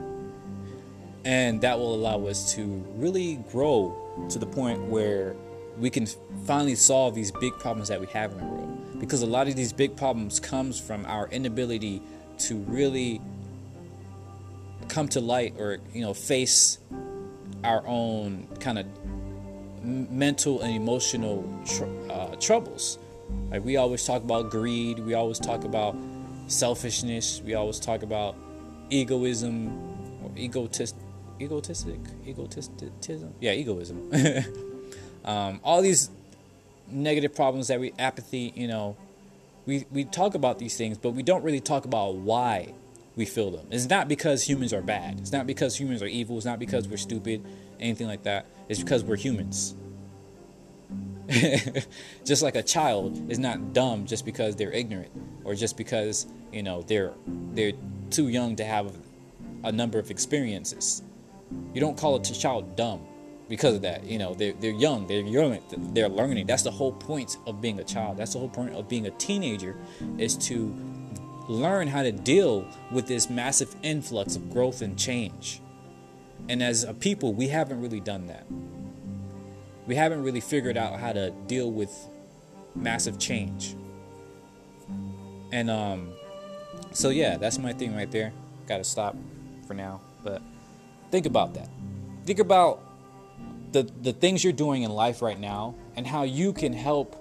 And 1.23 1.61
that 1.61 1.77
will 1.77 1.93
allow 1.93 2.25
us 2.25 2.53
to 2.55 2.65
really 2.95 3.35
grow 3.51 4.27
to 4.29 4.39
the 4.39 4.45
point 4.45 4.81
where 4.83 5.35
we 5.77 5.89
can 5.89 6.05
finally 6.45 6.75
solve 6.75 7.15
these 7.15 7.31
big 7.31 7.53
problems 7.53 7.87
that 7.89 7.99
we 7.99 8.07
have 8.07 8.31
in 8.31 8.37
the 8.39 8.45
world. 8.45 8.99
Because 8.99 9.21
a 9.21 9.27
lot 9.27 9.47
of 9.47 9.55
these 9.55 9.73
big 9.73 9.95
problems 9.95 10.39
comes 10.39 10.79
from 10.79 11.05
our 11.05 11.27
inability 11.29 12.01
to 12.39 12.57
really 12.57 13.21
come 14.87 15.07
to 15.07 15.21
light 15.21 15.53
or 15.57 15.77
you 15.93 16.01
know 16.01 16.13
face 16.13 16.79
our 17.63 17.85
own 17.87 18.47
kind 18.59 18.77
of 18.77 18.85
mental 19.83 20.61
and 20.61 20.75
emotional 20.75 21.47
tr- 21.65 21.85
uh, 22.11 22.35
troubles. 22.35 22.99
Like 23.49 23.63
we 23.63 23.77
always 23.77 24.05
talk 24.05 24.23
about 24.23 24.51
greed, 24.51 24.99
we 24.99 25.13
always 25.13 25.39
talk 25.39 25.63
about 25.63 25.95
selfishness, 26.47 27.41
we 27.43 27.53
always 27.53 27.79
talk 27.79 28.03
about 28.03 28.35
egoism 28.89 29.69
or 30.23 30.31
egotist, 30.35 30.95
egotistic, 31.41 31.99
egotistism. 32.25 33.33
Yeah, 33.39 33.51
egoism. 33.53 34.11
um, 35.25 35.59
all 35.63 35.81
these 35.81 36.09
negative 36.89 37.35
problems 37.35 37.67
that 37.69 37.79
we 37.79 37.93
apathy, 37.97 38.53
you 38.55 38.67
know, 38.67 38.95
we 39.65 39.85
we 39.91 40.05
talk 40.05 40.35
about 40.35 40.59
these 40.59 40.77
things, 40.77 40.97
but 40.97 41.11
we 41.11 41.23
don't 41.23 41.43
really 41.43 41.59
talk 41.59 41.85
about 41.85 42.15
why 42.15 42.73
we 43.15 43.25
feel 43.25 43.51
them. 43.51 43.67
It's 43.71 43.89
not 43.89 44.07
because 44.07 44.43
humans 44.43 44.73
are 44.73 44.81
bad. 44.81 45.19
It's 45.19 45.31
not 45.31 45.45
because 45.45 45.79
humans 45.79 46.01
are 46.01 46.07
evil. 46.07 46.37
It's 46.37 46.45
not 46.45 46.59
because 46.59 46.87
we're 46.87 46.97
stupid, 46.97 47.45
anything 47.79 48.07
like 48.07 48.23
that. 48.23 48.45
It's 48.69 48.81
because 48.81 49.03
we're 49.03 49.17
humans. 49.17 49.75
just 52.25 52.41
like 52.41 52.55
a 52.55 52.63
child 52.63 53.31
is 53.31 53.39
not 53.39 53.73
dumb 53.73 54.05
just 54.05 54.25
because 54.25 54.55
they're 54.55 54.71
ignorant 54.71 55.11
or 55.43 55.55
just 55.55 55.77
because, 55.77 56.25
you 56.51 56.63
know, 56.63 56.81
they're 56.83 57.13
they're 57.53 57.73
too 58.09 58.27
young 58.27 58.55
to 58.57 58.65
have 58.65 58.93
a 59.63 59.71
number 59.71 59.99
of 59.99 60.09
experiences. 60.11 61.03
You 61.73 61.81
don't 61.81 61.97
call 61.97 62.15
a 62.15 62.21
child 62.21 62.75
dumb 62.75 63.01
because 63.47 63.75
of 63.75 63.81
that. 63.81 64.05
You 64.05 64.17
know, 64.17 64.33
they're, 64.33 64.53
they're 64.53 64.71
young, 64.71 65.07
they're 65.07 65.21
young, 65.21 65.59
they're 65.93 66.09
learning. 66.09 66.47
That's 66.47 66.63
the 66.63 66.71
whole 66.71 66.93
point 66.93 67.37
of 67.45 67.61
being 67.61 67.79
a 67.79 67.83
child. 67.83 68.17
That's 68.17 68.33
the 68.33 68.39
whole 68.39 68.49
point 68.49 68.75
of 68.75 68.87
being 68.87 69.07
a 69.07 69.11
teenager 69.11 69.75
is 70.17 70.35
to 70.47 70.73
learn 71.47 71.87
how 71.87 72.03
to 72.03 72.11
deal 72.11 72.65
with 72.91 73.07
this 73.07 73.29
massive 73.29 73.75
influx 73.83 74.35
of 74.35 74.51
growth 74.51 74.81
and 74.81 74.97
change. 74.97 75.61
And 76.49 76.63
as 76.63 76.83
a 76.83 76.93
people, 76.93 77.33
we 77.33 77.47
haven't 77.47 77.81
really 77.81 77.99
done 77.99 78.27
that. 78.27 78.45
We 79.87 79.95
haven't 79.95 80.23
really 80.23 80.39
figured 80.39 80.77
out 80.77 80.99
how 80.99 81.13
to 81.13 81.31
deal 81.47 81.71
with 81.71 81.93
massive 82.75 83.19
change. 83.19 83.75
And 85.51 85.69
um 85.69 86.13
so 86.91 87.09
yeah, 87.09 87.37
that's 87.37 87.57
my 87.57 87.73
thing 87.73 87.95
right 87.95 88.11
there. 88.11 88.33
Got 88.67 88.77
to 88.77 88.83
stop 88.83 89.15
for 89.67 89.73
now, 89.73 90.01
but 90.23 90.41
think 91.11 91.25
about 91.25 91.53
that. 91.55 91.69
Think 92.25 92.39
about 92.39 92.81
the 93.71 93.83
the 94.01 94.13
things 94.13 94.43
you're 94.43 94.53
doing 94.53 94.83
in 94.83 94.91
life 94.91 95.21
right 95.21 95.39
now 95.39 95.75
and 95.95 96.07
how 96.07 96.23
you 96.23 96.53
can 96.53 96.73
help 96.73 97.17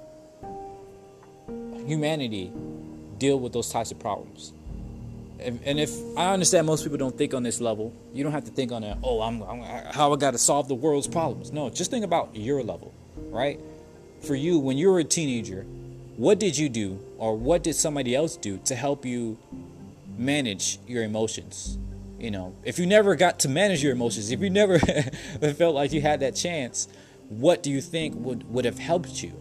humanity 1.87 2.53
deal 3.19 3.39
with 3.39 3.53
those 3.53 3.71
types 3.71 3.91
of 3.91 3.99
problems 3.99 4.53
and 5.43 5.81
if 5.81 5.91
I 6.17 6.33
understand 6.33 6.67
most 6.67 6.83
people 6.83 6.99
don't 6.99 7.17
think 7.17 7.35
on 7.35 7.43
this 7.43 7.61
level, 7.61 7.93
you 8.13 8.23
don't 8.23 8.33
have 8.33 8.45
to 8.45 8.51
think 8.51 8.73
on 8.73 8.85
a 8.85 8.99
oh 9.03 9.23
I'm, 9.23 9.43
I'm 9.43 9.63
how 9.93 10.13
I 10.13 10.17
got 10.17 10.33
to 10.33 10.39
solve 10.39 10.69
the 10.69 10.75
world's 10.75 11.07
problems. 11.07 11.53
No, 11.53 11.71
just 11.71 11.91
think 11.91 12.05
about 12.05 12.35
your 12.35 12.63
level, 12.63 12.93
right? 13.17 13.59
For 14.23 14.35
you, 14.35 14.59
when 14.59 14.77
you 14.77 14.91
were 14.91 14.99
a 14.99 15.05
teenager, 15.05 15.63
what 16.17 16.39
did 16.39 16.59
you 16.59 16.69
do, 16.69 16.99
or 17.17 17.37
what 17.37 17.63
did 17.63 17.75
somebody 17.75 18.15
else 18.15 18.37
do 18.37 18.59
to 18.65 18.75
help 18.75 19.07
you 19.07 19.39
manage 20.19 20.79
your 20.87 21.03
emotions? 21.05 21.79
You 22.21 22.31
know, 22.31 22.55
if 22.65 22.79
you 22.79 22.87
never 22.87 23.17
got 23.17 23.41
to 23.41 23.49
manage 23.49 23.83
your 23.83 23.93
emotions, 23.93 24.31
if 24.31 24.41
you 24.41 24.51
never 24.51 24.79
felt 25.59 25.75
like 25.75 25.93
you 25.93 26.01
had 26.01 26.21
that 26.21 26.37
chance, 26.37 26.87
what 27.29 27.63
do 27.63 27.71
you 27.71 27.81
think 27.81 28.15
would 28.17 28.49
would 28.53 28.65
have 28.65 28.79
helped 28.79 29.23
you? 29.23 29.33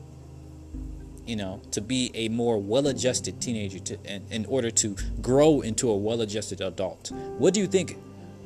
you 1.29 1.35
know, 1.35 1.61
to 1.69 1.79
be 1.79 2.09
a 2.15 2.27
more 2.29 2.59
well-adjusted 2.59 3.39
teenager 3.39 3.77
to, 3.77 3.99
in, 4.03 4.25
in 4.31 4.45
order 4.47 4.71
to 4.71 4.95
grow 5.21 5.61
into 5.61 5.87
a 5.87 5.95
well-adjusted 5.95 6.59
adult. 6.59 7.11
What 7.37 7.53
do 7.53 7.59
you 7.59 7.67
think 7.67 7.99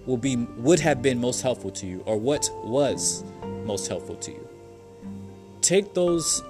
will 0.05 0.17
be 0.17 0.35
would 0.35 0.81
have 0.81 1.01
been 1.01 1.17
most 1.21 1.41
helpful 1.41 1.71
to 1.71 1.85
you, 1.85 2.03
or 2.05 2.17
what 2.17 2.49
was 2.65 3.23
most 3.63 3.87
helpful 3.87 4.17
to 4.17 4.31
you? 4.31 4.49
Take 5.61 5.93
those 5.93 6.43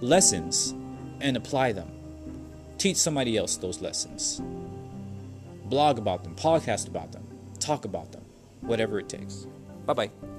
lessons 0.00 0.72
and 1.20 1.36
apply 1.36 1.72
them. 1.72 1.90
Teach 2.78 2.96
somebody 2.96 3.36
else 3.36 3.56
those 3.56 3.80
lessons. 3.80 4.40
Blog 5.64 5.98
about 5.98 6.22
them, 6.22 6.36
podcast 6.36 6.86
about 6.86 7.10
them, 7.10 7.21
talk 7.62 7.84
about 7.84 8.12
them, 8.12 8.24
whatever 8.60 8.98
it 8.98 9.08
takes. 9.08 9.46
Bye 9.86 9.94
bye. 9.94 10.31